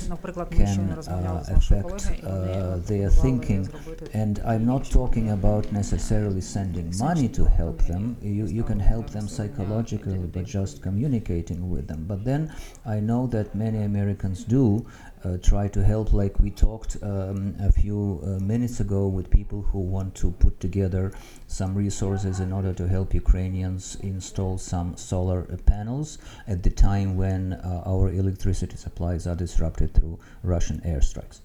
can 0.50 0.90
uh, 0.90 1.44
affect 1.48 2.24
uh, 2.24 2.76
their 2.78 3.08
thinking. 3.10 3.68
And 4.12 4.40
I'm 4.44 4.66
not 4.66 4.84
talking 4.84 5.30
about 5.30 5.70
necessarily 5.72 6.40
sending 6.40 6.92
money 6.98 7.28
to 7.28 7.44
help 7.44 7.78
them. 7.82 8.16
You, 8.20 8.46
you 8.46 8.62
can 8.62 8.80
help 8.80 9.10
them 9.10 9.28
psychologically, 9.28 10.18
but 10.18 10.44
just 10.44 10.82
communicate 10.82 11.13
communicating 11.14 11.70
with 11.70 11.86
them. 11.86 12.04
But 12.06 12.24
then 12.24 12.52
I 12.84 13.00
know 13.00 13.26
that 13.28 13.54
many 13.54 13.82
Americans 13.82 14.44
do 14.44 14.84
uh, 15.24 15.38
try 15.42 15.68
to 15.68 15.82
help, 15.82 16.12
like 16.12 16.38
we 16.40 16.50
talked 16.50 16.96
um, 17.02 17.54
a 17.60 17.72
few 17.72 18.20
uh, 18.22 18.40
minutes 18.40 18.80
ago 18.80 19.06
with 19.08 19.30
people 19.30 19.62
who 19.62 19.78
want 19.78 20.14
to 20.16 20.32
put 20.32 20.60
together 20.60 21.12
some 21.46 21.74
resources 21.74 22.40
in 22.40 22.52
order 22.52 22.74
to 22.74 22.86
help 22.88 23.14
Ukrainians 23.14 23.96
install 24.02 24.58
some 24.58 24.96
solar 24.96 25.42
panels 25.66 26.18
at 26.46 26.62
the 26.62 26.70
time 26.70 27.16
when 27.16 27.54
uh, 27.54 27.82
our 27.86 28.10
electricity 28.10 28.76
supplies 28.76 29.26
are 29.26 29.36
disrupted 29.36 29.94
through 29.94 30.18
Russian 30.42 30.80
airstrikes 30.80 31.40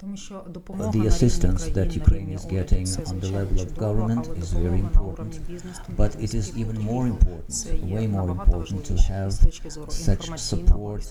the 0.00 1.06
assistance 1.08 1.68
that 1.70 1.92
Ukraine 1.92 2.28
is 2.30 2.44
getting 2.44 2.86
on 3.06 3.18
the 3.18 3.30
level 3.32 3.60
of 3.60 3.76
government 3.76 4.28
is 4.38 4.52
very 4.52 4.78
important, 4.78 5.40
but 5.96 6.14
it 6.16 6.34
is 6.34 6.56
even 6.56 6.78
more 6.80 7.08
important, 7.08 7.82
way 7.82 8.06
more 8.06 8.30
important 8.30 8.84
to 8.84 8.94
have 9.12 9.32
such 9.88 10.38
support 10.38 11.02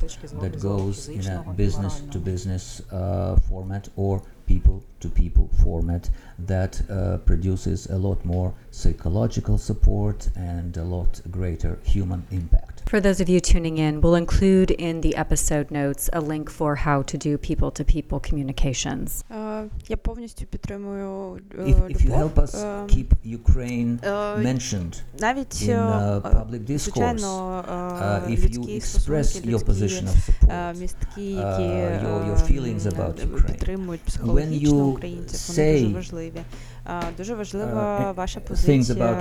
that 0.42 0.60
goes 0.62 1.10
in 1.10 1.26
a 1.28 1.44
business-to-business 1.58 2.82
uh, 2.92 3.36
format 3.50 3.90
or 3.98 4.22
people-to-people 4.46 5.48
-people 5.48 5.64
format 5.64 6.10
that 6.40 6.74
uh, 6.90 7.18
produces 7.30 7.88
a 7.88 7.98
lot 7.98 8.20
more 8.24 8.54
psychological 8.72 9.58
support 9.58 10.30
and 10.36 10.78
a 10.78 10.84
lot 10.96 11.22
greater 11.30 11.74
human 11.84 12.22
impact. 12.32 12.77
For 12.91 13.01
those 13.01 13.21
of 13.23 13.29
you 13.31 13.41
tuning 13.41 13.79
in, 13.79 14.03
we'll 14.03 14.17
include 14.27 14.71
in 14.71 15.01
the 15.01 15.17
episode 15.17 15.67
notes 15.71 16.11
a 16.13 16.21
link 16.21 16.51
for 16.51 16.71
how 16.77 16.99
to 17.11 17.17
do 17.17 17.39
people 17.39 17.71
to 17.79 17.85
people 17.85 18.21
communications. 18.31 19.25
Е, 19.31 19.65
Я 19.89 19.97
повністю 19.97 20.47
підтримую 20.47 21.39
е, 21.59 21.63
If, 21.63 21.75
if 21.77 21.97
you 21.97 22.07
Любов. 22.07 22.19
help 22.19 22.35
us 22.35 22.55
Ем, 22.81 22.87
keep 22.87 23.07
Ukraine 23.39 23.99
е, 24.07 24.11
mentioned 24.53 25.01
навіть 25.21 25.55
in 25.55 25.71
е, 25.71 25.77
uh, 25.77 26.17
е, 26.27 26.31
public 26.31 26.65
discourse, 26.71 26.79
звичайно, 26.79 27.65
uh, 27.69 28.31
е, 28.31 28.35
if 28.35 28.39
you 28.39 28.57
людські 28.59 28.79
express 28.79 29.23
стосунки, 29.25 29.49
your 29.57 29.65
position 29.65 30.03
людські 30.03 30.33
of 30.33 30.51
е, 30.51 30.73
support, 30.73 30.79
містки, 30.81 31.21
uh, 31.21 31.61
які 31.61 31.63
your- 31.63 32.29
your 32.29 32.41
е, 32.41 32.53
feelings 32.61 32.87
м, 32.87 32.93
about 32.93 33.23
е, 33.23 33.27
Ukraine. 33.27 33.47
підтримують 33.47 34.01
When 34.01 34.07
психологічно 34.07 34.71
you 34.71 34.83
українців, 34.83 35.55
вони 35.57 35.73
дуже 35.73 35.87
say, 35.87 35.95
важливі. 35.95 36.33
Е, 36.37 36.76
Дуже 37.18 37.36
важлива 37.36 38.14
ваша 38.18 38.40
позиція 38.40 39.18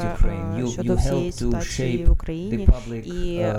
щодо 0.73 0.95
всієї 0.95 1.33
ситуації 1.33 2.05
в 2.05 2.13
Україні 2.13 2.69
і 3.05 3.37
е, 3.37 3.57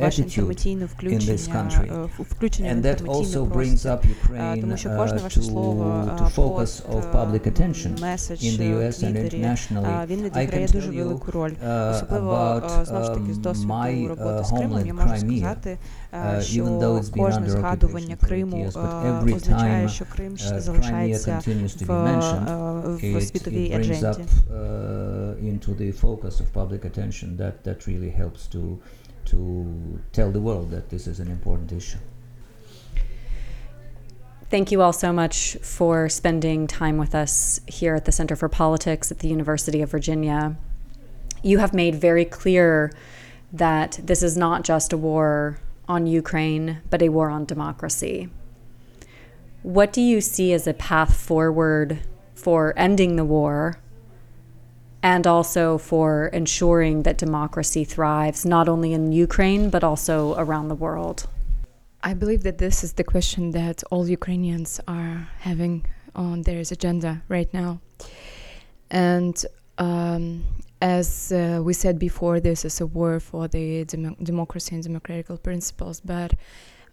ваше 0.00 0.22
інформаційне 0.22 0.84
включення, 0.84 1.34
е, 1.34 2.08
включення 2.18 2.74
в 2.74 2.76
інформаційний 2.76 3.48
простір, 3.48 3.98
е, 4.34 4.56
тому 4.60 4.76
що 4.76 4.90
кожне 4.96 5.18
ваше 5.18 5.42
слово 5.42 6.10
під 7.38 8.00
меседж 8.00 8.42
лідерів, 8.42 9.56
він 10.06 10.22
відіграє 10.22 10.68
дуже 10.72 10.90
велику 10.90 11.30
роль. 11.30 11.52
Особливо, 11.90 12.62
знову 12.84 13.04
ж 13.04 13.14
таки, 13.14 13.34
з 13.34 13.38
досвіду 13.38 14.08
роботи 14.08 14.44
з 14.44 14.50
Кримом, 14.50 14.86
я 14.86 14.94
можу 14.94 15.16
сказати, 15.16 15.78
що 16.40 16.64
кожне 17.16 17.50
згадування 17.50 18.16
Криму 18.16 18.66
означає, 19.36 19.88
що 19.88 20.04
Крим 20.14 20.36
залишається 20.36 21.40
в 21.80 23.07
it, 23.16 23.46
it 23.46 23.70
brings 23.72 24.04
up 24.04 24.20
uh, 24.50 25.36
into 25.40 25.74
the 25.74 25.92
focus 25.92 26.40
of 26.40 26.52
public 26.52 26.84
attention. 26.84 27.36
That 27.36 27.64
that 27.64 27.86
really 27.86 28.10
helps 28.10 28.46
to 28.48 28.80
to 29.26 30.00
tell 30.12 30.30
the 30.30 30.40
world 30.40 30.70
that 30.70 30.88
this 30.88 31.06
is 31.06 31.20
an 31.20 31.28
important 31.28 31.72
issue. 31.72 31.98
Thank 34.50 34.72
you 34.72 34.80
all 34.80 34.94
so 34.94 35.12
much 35.12 35.58
for 35.60 36.08
spending 36.08 36.66
time 36.66 36.96
with 36.96 37.14
us 37.14 37.60
here 37.66 37.94
at 37.94 38.06
the 38.06 38.12
Center 38.12 38.34
for 38.34 38.48
Politics 38.48 39.10
at 39.10 39.18
the 39.18 39.28
University 39.28 39.82
of 39.82 39.90
Virginia. 39.90 40.56
You 41.42 41.58
have 41.58 41.74
made 41.74 41.94
very 41.96 42.24
clear 42.24 42.90
that 43.52 44.00
this 44.02 44.22
is 44.22 44.38
not 44.38 44.64
just 44.64 44.94
a 44.94 44.96
war 44.96 45.58
on 45.86 46.06
Ukraine, 46.06 46.80
but 46.88 47.02
a 47.02 47.10
war 47.10 47.28
on 47.28 47.44
democracy. 47.44 48.30
What 49.62 49.92
do 49.92 50.00
you 50.00 50.22
see 50.22 50.54
as 50.54 50.66
a 50.66 50.72
path 50.72 51.14
forward 51.14 51.98
for 52.38 52.72
ending 52.76 53.16
the 53.16 53.24
war 53.24 53.78
and 55.02 55.26
also 55.26 55.78
for 55.78 56.26
ensuring 56.28 57.02
that 57.02 57.18
democracy 57.18 57.84
thrives 57.84 58.44
not 58.44 58.68
only 58.68 58.92
in 58.92 59.12
Ukraine, 59.12 59.70
but 59.70 59.82
also 59.84 60.34
around 60.36 60.68
the 60.68 60.74
world? 60.74 61.26
I 62.02 62.14
believe 62.14 62.42
that 62.44 62.58
this 62.58 62.84
is 62.84 62.92
the 62.92 63.04
question 63.04 63.50
that 63.52 63.82
all 63.90 64.08
Ukrainians 64.08 64.80
are 64.86 65.28
having 65.40 65.84
on 66.14 66.42
their 66.42 66.60
agenda 66.60 67.22
right 67.28 67.52
now. 67.52 67.80
And 68.90 69.36
um, 69.78 70.44
as 70.80 71.32
uh, 71.32 71.60
we 71.62 71.72
said 71.72 71.98
before, 71.98 72.40
this 72.40 72.64
is 72.64 72.80
a 72.80 72.86
war 72.86 73.20
for 73.20 73.48
the 73.48 73.84
dem- 73.84 74.16
democracy 74.22 74.74
and 74.76 74.84
democratical 74.84 75.38
principles. 75.38 76.00
But 76.00 76.34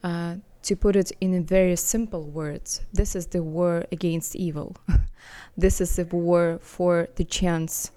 uh, 0.04 0.36
to 0.66 0.76
put 0.76 0.96
it 0.96 1.12
in 1.22 1.46
very 1.46 1.76
simple 1.76 2.24
words, 2.24 2.82
this 2.92 3.16
is 3.16 3.28
the 3.28 3.44
war 3.44 3.86
against 3.92 4.36
evil. 4.36 4.76
this 5.58 5.80
is 5.80 5.96
the 5.96 6.06
war 6.06 6.60
for 6.62 7.08
the 7.16 7.24
chance 7.24 7.92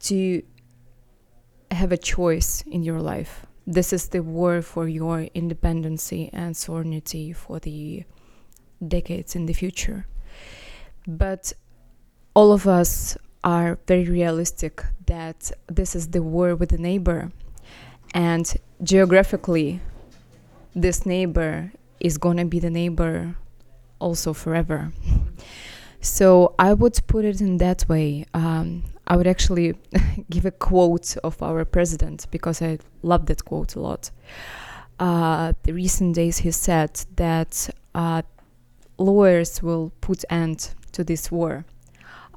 to 0.00 0.42
have 1.70 1.92
a 1.92 1.96
choice 1.96 2.62
in 2.62 2.82
your 2.82 3.00
life. 3.00 3.46
This 3.66 3.92
is 3.92 4.08
the 4.08 4.22
war 4.22 4.60
for 4.60 4.88
your 4.88 5.28
independency 5.34 6.28
and 6.32 6.56
sovereignty 6.56 7.32
for 7.32 7.58
the 7.58 8.04
decades 8.86 9.34
in 9.34 9.46
the 9.46 9.52
future. 9.52 10.06
But 11.06 11.52
all 12.34 12.52
of 12.52 12.66
us 12.66 13.16
are 13.44 13.78
very 13.86 14.04
realistic 14.04 14.84
that 15.06 15.50
this 15.68 15.94
is 15.94 16.08
the 16.08 16.22
war 16.22 16.54
with 16.54 16.70
the 16.70 16.78
neighbor, 16.78 17.30
and 18.14 18.54
geographically, 18.82 19.80
this 20.74 21.06
neighbor 21.06 21.72
is 22.00 22.18
gonna 22.18 22.44
be 22.44 22.58
the 22.58 22.70
neighbor 22.70 23.36
also 23.98 24.32
forever. 24.32 24.92
So 26.00 26.54
I 26.58 26.74
would 26.74 26.98
put 27.06 27.24
it 27.24 27.40
in 27.40 27.58
that 27.58 27.88
way. 27.88 28.26
Um, 28.34 28.82
I 29.06 29.16
would 29.16 29.28
actually 29.28 29.74
give 30.30 30.44
a 30.44 30.50
quote 30.50 31.16
of 31.22 31.40
our 31.42 31.64
president 31.64 32.26
because 32.30 32.60
I 32.60 32.78
love 33.02 33.26
that 33.26 33.44
quote 33.44 33.76
a 33.76 33.80
lot. 33.80 34.10
Uh, 34.98 35.52
the 35.62 35.72
recent 35.72 36.14
days 36.14 36.38
he 36.38 36.50
said 36.50 37.04
that 37.16 37.70
uh, 37.94 38.22
lawyers 38.98 39.62
will 39.62 39.92
put 40.00 40.24
end 40.28 40.74
to 40.92 41.04
this 41.04 41.30
war 41.30 41.64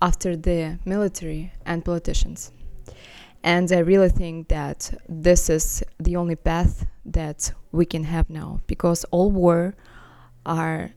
after 0.02 0.36
the 0.36 0.78
military 0.86 1.52
and 1.66 1.84
politicians. 1.84 2.52
And 3.46 3.72
I 3.72 3.78
really 3.78 4.10
think 4.10 4.48
that 4.48 4.92
this 5.08 5.52
is 5.52 5.84
the 6.00 6.16
only 6.16 6.36
path 6.36 6.88
that 7.06 7.54
we 7.72 7.86
can 7.86 8.06
have 8.06 8.28
now 8.28 8.62
because 8.66 9.04
all 9.12 9.30
war 9.30 9.76
are 10.48 10.90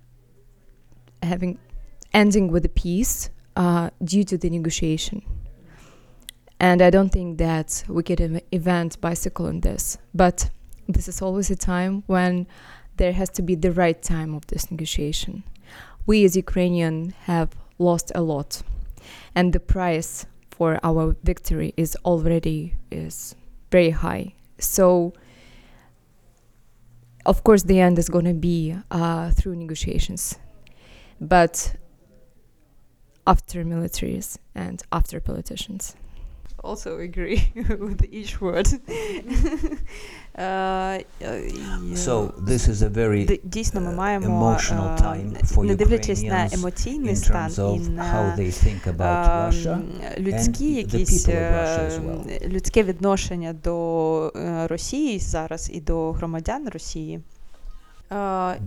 having 1.22 1.58
ending 2.14 2.50
with 2.50 2.64
a 2.64 2.70
peace 2.70 3.28
uh, 3.54 3.90
due 4.02 4.24
to 4.24 4.38
the 4.38 4.48
negotiation. 4.48 5.22
And 6.58 6.80
I 6.80 6.88
don't 6.88 7.10
think 7.10 7.36
that 7.36 7.84
we 7.86 8.02
ev- 8.18 8.40
event 8.50 8.98
bicycle 8.98 9.46
in 9.46 9.60
this, 9.60 9.98
but 10.14 10.48
this 10.88 11.06
is 11.06 11.20
always 11.20 11.50
a 11.50 11.56
time 11.56 12.02
when 12.06 12.46
there 12.96 13.12
has 13.12 13.28
to 13.30 13.42
be 13.42 13.56
the 13.56 13.72
right 13.72 14.02
time 14.02 14.34
of 14.34 14.46
this 14.46 14.70
negotiation. 14.70 15.44
We 16.06 16.24
as 16.24 16.34
Ukrainian 16.34 17.10
have 17.24 17.50
lost 17.78 18.10
a 18.14 18.22
lot, 18.22 18.62
and 19.34 19.52
the 19.52 19.60
price 19.60 20.24
for 20.58 20.80
our 20.82 21.14
victory 21.22 21.72
is 21.76 21.96
already 22.04 22.74
is 22.90 23.36
very 23.70 23.90
high. 23.90 24.34
So, 24.58 25.12
of 27.24 27.44
course, 27.44 27.62
the 27.62 27.78
end 27.78 27.96
is 27.98 28.08
going 28.08 28.24
to 28.24 28.34
be 28.34 28.74
uh, 28.90 29.30
through 29.30 29.54
negotiations, 29.54 30.36
but 31.20 31.76
after 33.24 33.64
militaries 33.64 34.38
and 34.54 34.82
after 34.90 35.20
politicians. 35.20 35.94
also 36.64 36.98
agree 36.98 37.52
with 37.54 38.04
each 38.10 38.40
word. 38.40 38.68
Uh, 40.38 41.00
so 41.96 42.32
uh, 42.38 42.44
this 42.46 42.68
is 42.68 42.82
a 42.82 42.88
very 42.88 43.40
дійсно 43.44 43.80
ми 43.80 43.90
uh, 43.90 43.94
маємо 43.94 44.26
emotional 44.26 44.92
е, 44.92 45.02
time 45.02 45.54
for 45.54 45.64
не 45.64 45.74
дивлячись 45.74 46.22
на 46.22 46.48
емоційний 46.52 47.16
стан 47.16 47.50
і 47.76 47.88
на 47.88 48.34
ем, 48.38 49.82
людські 50.18 50.74
якісь 50.74 51.28
ем, 51.28 52.24
людське 52.46 52.82
відношення 52.82 53.52
до 53.64 54.32
е, 54.36 54.66
Росії 54.66 55.18
зараз 55.18 55.70
і 55.72 55.80
до 55.80 56.12
громадян 56.12 56.68
Росії. 56.68 57.20
Е, 58.11 58.15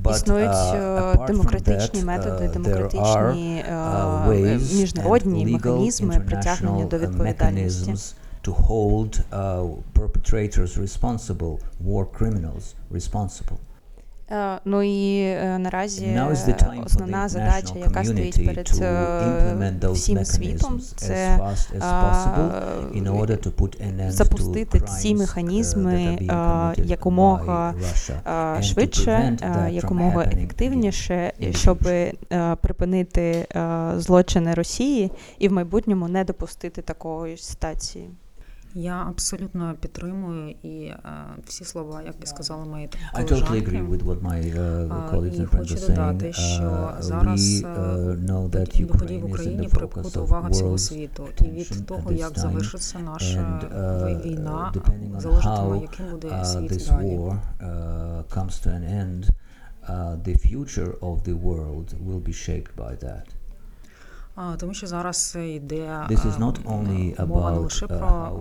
But, 0.02 0.16
Існують 0.16 0.50
uh, 0.50 0.76
е, 0.76 1.00
apart 1.00 1.16
from 1.16 1.26
демократичні 1.26 2.00
that, 2.00 2.04
методи, 2.04 2.30
uh, 2.30 2.48
there 2.48 2.52
демократичні 2.52 3.64
е, 3.68 3.72
uh, 3.72 4.28
ways 4.28 4.76
міжнародні 4.76 5.44
and 5.46 5.48
legal 5.48 5.66
механізми 5.66 6.20
притягнення 6.20 6.84
international 6.84 6.88
до 6.88 6.96
uh, 6.96 7.00
відповідальності. 7.00 7.90
mechanisms 7.90 8.14
to 8.46 8.52
hold 8.52 9.20
uh, 9.32 9.68
perpetrators 9.94 10.78
responsible, 10.78 11.58
war 11.88 12.04
criminals 12.18 12.74
responsible. 12.92 13.58
Е, 14.31 14.59
ну 14.65 14.83
і 14.83 15.21
е, 15.21 15.57
наразі 15.59 16.21
основна 16.85 17.29
задача, 17.29 17.73
яка 17.75 18.03
стоїть 18.03 18.45
перед 18.45 18.71
е, 18.81 19.73
всім 19.91 20.25
світом, 20.25 20.79
це 20.95 21.39
запустити 24.07 24.79
ці 24.79 25.15
механізми 25.15 26.17
якомога 26.77 27.73
швидше, 28.61 29.37
якомога 29.71 30.23
ефективніше, 30.23 31.33
щоб 31.51 31.89
припинити 32.61 33.47
злочини 33.97 34.53
Росії 34.53 35.11
і 35.39 35.47
в 35.47 35.51
майбутньому 35.51 36.07
не 36.07 36.23
допустити 36.23 36.81
такої 36.81 37.37
ситуації. 37.37 38.09
Я 38.75 39.05
абсолютно 39.09 39.75
підтримую 39.81 40.55
і 40.63 40.83
е, 40.85 40.99
всі 41.45 41.63
слова, 41.63 42.01
як 42.01 42.15
і 42.23 42.27
сказали 42.27 42.65
мої 42.65 42.89
I 43.13 43.31
totally 43.31 43.67
agree 43.67 43.89
with 43.89 44.03
what 44.05 44.21
my 44.21 44.39
uh, 44.55 45.11
colleagues 45.11 45.39
and 45.39 45.49
friends 45.49 45.71
are 45.71 45.87
додати, 45.87 46.25
saying. 46.25 46.33
що 46.33 46.63
Uh, 46.63 47.01
зараз 47.01 47.63
е, 47.63 47.67
uh, 47.67 48.25
know 48.25 48.49
that 48.49 48.65
події 48.65 48.85
події 48.85 49.19
Ukraine 49.19 49.27
в 49.27 49.31
Україні 49.31 49.67
of 49.67 50.21
увага 50.21 50.49
всього 50.49 50.77
світу. 50.77 51.27
І 51.41 51.43
від 51.43 51.85
того, 51.85 52.11
як 52.11 52.39
завершиться 52.39 52.99
наша 52.99 53.39
And, 53.39 53.77
uh, 53.77 54.21
війна, 54.25 54.73
залежатиме, 55.17 55.77
яким 55.81 56.05
буде 56.11 56.27
uh, 56.27 56.45
світ 56.45 56.71
this 56.71 56.89
далі. 56.89 57.07
war 57.17 57.37
uh, 57.61 58.23
comes 58.35 58.53
to 58.63 58.69
an 58.79 58.83
end, 59.01 59.21
uh, 59.89 60.15
the 60.27 60.35
future 60.47 60.91
of 61.09 61.15
the 61.23 61.35
world 61.47 61.87
will 62.07 62.23
be 62.29 62.33
shaped 62.33 62.75
by 62.75 62.95
that 63.05 63.25
тому 64.57 64.73
що 64.73 64.87
зараз 64.87 65.37
йде 65.47 66.05
е, 67.19 67.25
мова 67.25 67.51
не 67.51 67.57
лише 67.57 67.87
про 67.87 68.39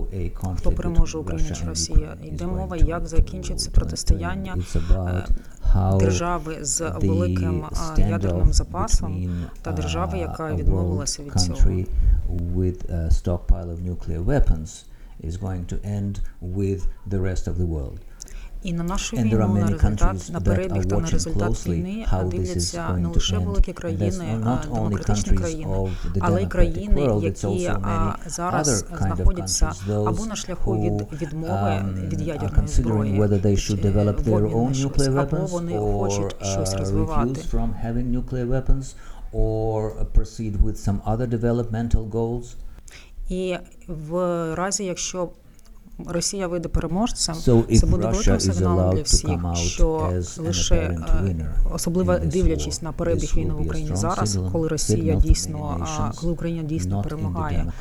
хто 0.57 0.71
переможе 0.71 1.17
Україна 1.17 1.55
чи 1.55 1.65
Росія. 1.65 2.17
Йде 2.23 2.45
мова, 2.45 2.77
як 2.77 3.07
закінчиться 3.07 3.71
протистояння 3.71 4.57
е, 4.75 5.97
держави 5.99 6.57
з 6.61 6.89
великим 6.89 7.65
е, 7.97 8.09
ядерним 8.09 8.53
запасом 8.53 9.29
та 9.61 9.71
держави, 9.71 10.17
яка 10.17 10.53
відмовилася 10.53 11.23
від 11.23 11.33
цього. 11.33 11.71
is 15.23 15.37
going 15.37 15.65
to 15.65 15.77
end 15.83 16.19
with 16.41 16.81
the 17.07 17.19
rest 17.19 17.47
of 17.47 17.57
the 17.57 17.65
world. 17.65 17.99
І 18.63 18.73
на 18.73 18.83
нашу 18.83 19.17
війну 19.17 19.47
на 19.47 19.67
результат 19.67 20.29
на 20.33 20.41
перебіг 20.41 20.85
та 20.85 20.97
на 20.97 21.07
результат 21.07 21.67
війни 21.67 22.05
дивляться 22.31 22.85
ну, 22.89 22.97
не 22.97 23.07
лише 23.07 23.37
великі 23.37 23.73
країни, 23.73 24.41
а 24.45 24.53
е, 24.53 24.59
демократичні 24.73 25.37
країни, 25.37 25.89
але 26.19 26.43
й 26.43 26.47
країни, 26.47 27.19
які 27.21 27.71
зараз 28.27 28.85
знаходяться 28.97 29.71
або 29.87 30.25
на 30.25 30.35
шляху 30.35 30.81
від 30.81 31.21
відмови 31.21 31.85
від 32.07 32.21
ядерної 32.21 32.67
зброї 32.67 33.19
в 33.19 34.57
обмін 34.57 34.73
щось, 34.73 35.07
або 35.07 35.37
вони 35.37 35.77
хочуть 35.77 36.35
щось 36.41 36.73
розвивати 36.73 37.41
or 39.33 40.05
proceed 40.13 40.57
with 40.57 40.77
some 40.77 40.99
other 41.05 41.27
developmental 41.27 42.09
goals. 42.09 42.55
І 43.29 43.57
в 43.87 44.15
разі, 44.55 44.85
якщо 44.85 45.29
Росія 46.07 46.47
вийде 46.47 46.69
переможцем. 46.69 47.35
Це 47.35 47.85
буде 47.85 48.07
великим 48.07 48.39
сигналом 48.39 48.95
для 48.95 49.01
всіх, 49.01 49.39
що 49.55 50.13
лише 50.37 50.75
е, 50.75 51.53
особливо 51.73 52.17
дивлячись 52.17 52.81
на 52.81 52.91
перебіг 52.91 53.33
війни 53.35 53.53
в 53.53 53.61
Україні 53.61 53.95
зараз, 53.95 54.39
коли 54.51 54.67
Росія 54.67 55.15
дійсно 55.15 55.87
е, 55.99 56.11
коли 56.21 56.33
Україна 56.33 56.63
дійсно 56.63 57.01
перемагає. 57.01 57.73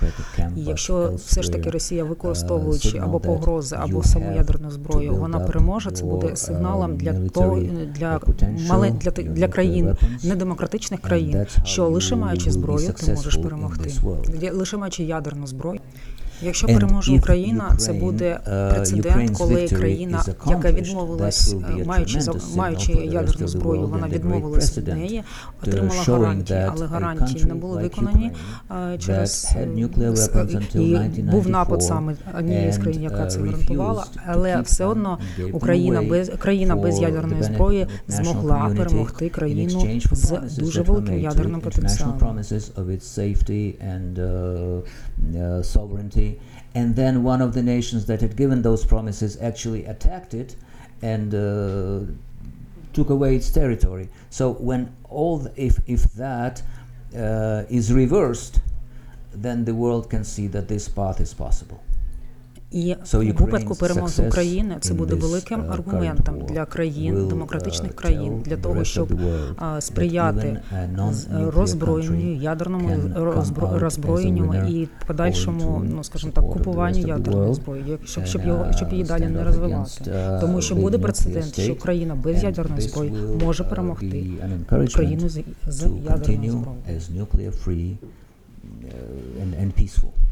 І 0.56 0.60
Якщо 0.60 1.12
все 1.26 1.42
ж 1.42 1.52
таки 1.52 1.70
Росія 1.70 2.04
використовуючи 2.04 2.98
або 2.98 3.20
погрози, 3.20 3.76
або 3.80 4.02
саму 4.02 4.32
ядерну 4.32 4.70
зброю, 4.70 5.14
вона 5.14 5.40
переможе. 5.40 5.90
Це 5.90 6.04
буде 6.04 6.36
сигналом 6.36 6.96
для 6.96 7.28
того 7.28 7.60
для 7.94 8.20
мале 8.68 8.90
для 8.90 9.10
для 9.10 9.48
країн 9.48 9.96
недемократичних 10.24 11.00
країн, 11.00 11.46
що 11.64 11.88
лише 11.88 12.16
маючи 12.16 12.50
зброю, 12.50 12.92
ти 12.92 13.12
можеш 13.12 13.36
перемогти. 13.36 13.92
Лише 14.52 14.76
маючи 14.76 15.02
ядерну 15.04 15.46
зброю. 15.46 15.80
Якщо 16.42 16.66
переможе 16.66 17.12
Україна, 17.12 17.74
це 17.78 17.92
буде 17.92 18.40
прецедент, 18.74 19.30
коли 19.38 19.68
країна, 19.68 20.24
яка 20.46 20.72
відмовилась, 20.72 21.54
маючи 21.86 22.20
маючи 22.56 22.92
ядерну 22.92 23.48
зброю, 23.48 23.86
вона 23.86 24.08
відмовилась 24.08 24.78
від 24.78 24.88
неї, 24.88 25.22
отримала 25.62 26.02
гарантії, 26.06 26.66
але 26.76 26.86
гарантії 26.86 27.44
не 27.44 27.54
були 27.54 27.82
виконані 27.82 28.32
через 28.98 29.56
е, 29.56 29.68
і 30.74 31.22
був 31.22 31.48
напад 31.48 31.82
саме 31.82 32.14
однієї 32.38 32.72
з 32.72 32.78
країн, 32.78 33.02
яка 33.02 33.26
це 33.26 33.40
гарантувала, 33.40 34.06
але 34.26 34.60
все 34.60 34.84
одно 34.84 35.18
Україна 35.52 36.02
без 36.02 36.28
країна 36.38 36.76
без 36.76 37.00
ядерної 37.00 37.42
зброї 37.42 37.86
змогла 38.08 38.72
перемогти 38.76 39.28
країну 39.28 39.86
з 40.12 40.56
дуже 40.56 40.82
великим 40.82 41.20
ядерним 41.20 41.60
потенціалом. 41.60 42.18
Uh, 45.36 45.62
sovereignty. 45.62 46.40
And 46.74 46.94
then 46.96 47.22
one 47.22 47.42
of 47.42 47.54
the 47.54 47.62
nations 47.62 48.06
that 48.06 48.20
had 48.20 48.36
given 48.36 48.62
those 48.62 48.84
promises 48.84 49.40
actually 49.40 49.84
attacked 49.84 50.34
it 50.34 50.56
and 51.02 51.34
uh, 51.34 52.12
took 52.92 53.10
away 53.10 53.36
its 53.36 53.50
territory. 53.50 54.08
So 54.30 54.52
when 54.52 54.94
all 55.08 55.38
the, 55.38 55.52
if 55.56 55.78
if 55.86 56.04
that 56.14 56.62
uh, 57.16 57.64
is 57.68 57.92
reversed, 57.92 58.60
then 59.32 59.64
the 59.64 59.74
world 59.74 60.10
can 60.10 60.24
see 60.24 60.46
that 60.48 60.68
this 60.68 60.88
path 60.88 61.20
is 61.20 61.34
possible. 61.34 61.82
І 62.72 62.96
в 63.12 63.32
випадку 63.40 63.74
перемоги 63.74 64.26
України 64.28 64.76
це 64.80 64.94
буде 64.94 65.14
великим 65.14 65.60
аргументом 65.70 66.40
для 66.48 66.64
країн, 66.64 67.28
демократичних 67.28 67.94
країн, 67.94 68.42
для 68.44 68.56
того, 68.56 68.84
щоб 68.84 69.12
сприяти 69.80 70.60
роззброєнню, 71.30 72.34
ядерному 72.34 72.90
роззброєнню 73.56 74.68
і 74.68 74.88
подальшому, 75.06 75.82
ну 75.94 76.04
скажімо 76.04 76.32
так, 76.34 76.50
купуванню 76.50 76.98
ядерної 76.98 77.54
зброї, 77.54 77.84
якщо 77.88 78.24
щоб 78.24 78.46
його 78.46 78.72
щоб 78.72 78.92
її 78.92 79.04
далі 79.04 79.26
не 79.26 79.44
розвивати, 79.44 80.12
тому 80.40 80.62
що 80.62 80.74
буде 80.74 80.98
прецедент, 80.98 81.60
що 81.60 81.72
Україна 81.72 82.14
без 82.14 82.42
ядерної 82.42 82.82
зброї 82.82 83.12
може 83.44 83.64
перемогти 83.64 84.26
Україну 84.70 85.28
з 85.68 85.86
ядерною 86.04 86.50
зброєю. 86.50 87.98
and. 89.40 90.29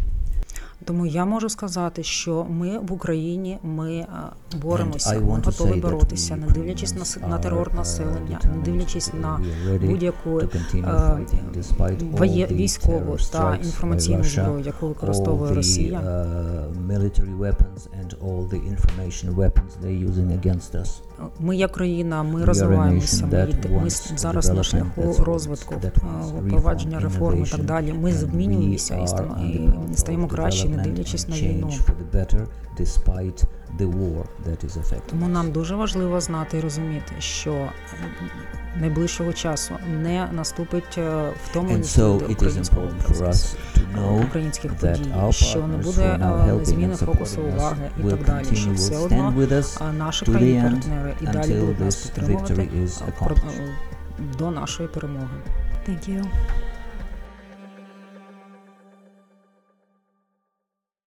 Тому 0.85 1.07
я 1.07 1.25
можу 1.25 1.49
сказати, 1.49 2.03
що 2.03 2.47
ми 2.51 2.79
в 2.79 2.93
Україні 2.93 3.59
ми 3.63 3.93
е, 3.95 4.07
боремося, 4.63 5.21
ми 5.21 5.41
готові 5.45 5.81
боротися, 5.81 6.37
не 6.37 6.47
дивлячись 6.47 7.21
на 7.21 7.29
на 7.29 7.39
терор 7.39 7.75
населення, 7.75 8.41
не 8.57 8.63
дивлячись 8.63 9.13
на 9.21 9.41
будь-яку 9.81 10.41
е, 10.41 10.49
військову 12.51 13.17
та 13.33 13.57
інформаційну 13.65 14.25
зброю, 14.25 14.65
яку 14.65 14.89
використовує 14.89 15.55
Росія. 15.55 16.01
Е, 16.01 16.39
military 16.89 17.39
weapons 17.39 17.81
and 18.01 18.11
all 18.25 18.49
the 18.49 18.61
information 18.75 19.35
weapons 19.35 19.71
they're 19.83 20.09
using 20.11 20.29
against 20.41 20.75
us. 20.75 21.08
Ми 21.41 21.57
як 21.57 21.73
країна, 21.73 22.23
ми 22.23 22.45
розвиваємося. 22.45 23.27
Ми, 23.27 23.31
ми 23.83 23.91
зараз 24.17 24.49
на 24.49 24.63
шляху 24.63 25.15
розвитку 25.25 25.75
впровадження 26.47 27.01
реформ 27.01 27.43
і 27.43 27.47
так 27.51 27.65
далі. 27.65 27.93
Ми 27.93 28.13
змінюємося 28.13 28.97
і 29.93 29.97
стаємо 29.97 30.29
краще, 30.29 30.69
не 30.69 30.83
дивлячись 30.83 31.29
на 31.29 31.37
війну 31.37 31.71
the 33.77 33.87
war 33.87 34.25
that 34.47 34.65
is 34.65 34.77
affecting. 34.77 35.11
Тому 35.11 35.29
нам 35.29 35.53
дуже 35.53 35.75
важливо 35.75 36.21
знати 36.21 36.59
і 36.59 36.61
розуміти, 36.61 37.13
що 37.19 37.53
е, 37.53 37.71
найближчого 38.77 39.33
часу 39.33 39.75
не 40.03 40.29
наступить 40.33 40.97
в 40.97 41.53
тому 41.53 41.69
від 41.69 41.99
українського 42.31 42.89
е, 43.97 44.25
українських 44.29 44.75
подій, 44.75 45.13
що 45.31 45.67
не 45.67 45.77
буде 45.77 46.03
е, 46.03 46.65
зміни 46.65 46.95
фокусу 46.95 47.43
уваги 47.43 47.91
і 48.01 48.11
так 48.11 48.25
далі, 48.25 48.57
що 48.57 48.73
все 48.73 48.97
одно 48.97 49.35
наші 49.99 50.25
країни 50.27 50.71
партнери 50.71 51.15
і 51.21 51.27
далі 51.27 51.55
будуть 51.55 51.81
нас 51.81 51.97
підтримувати 51.97 52.69
до 54.39 54.51
нашої 54.51 54.89
перемоги. 54.89 55.29
Thank. 55.89 56.25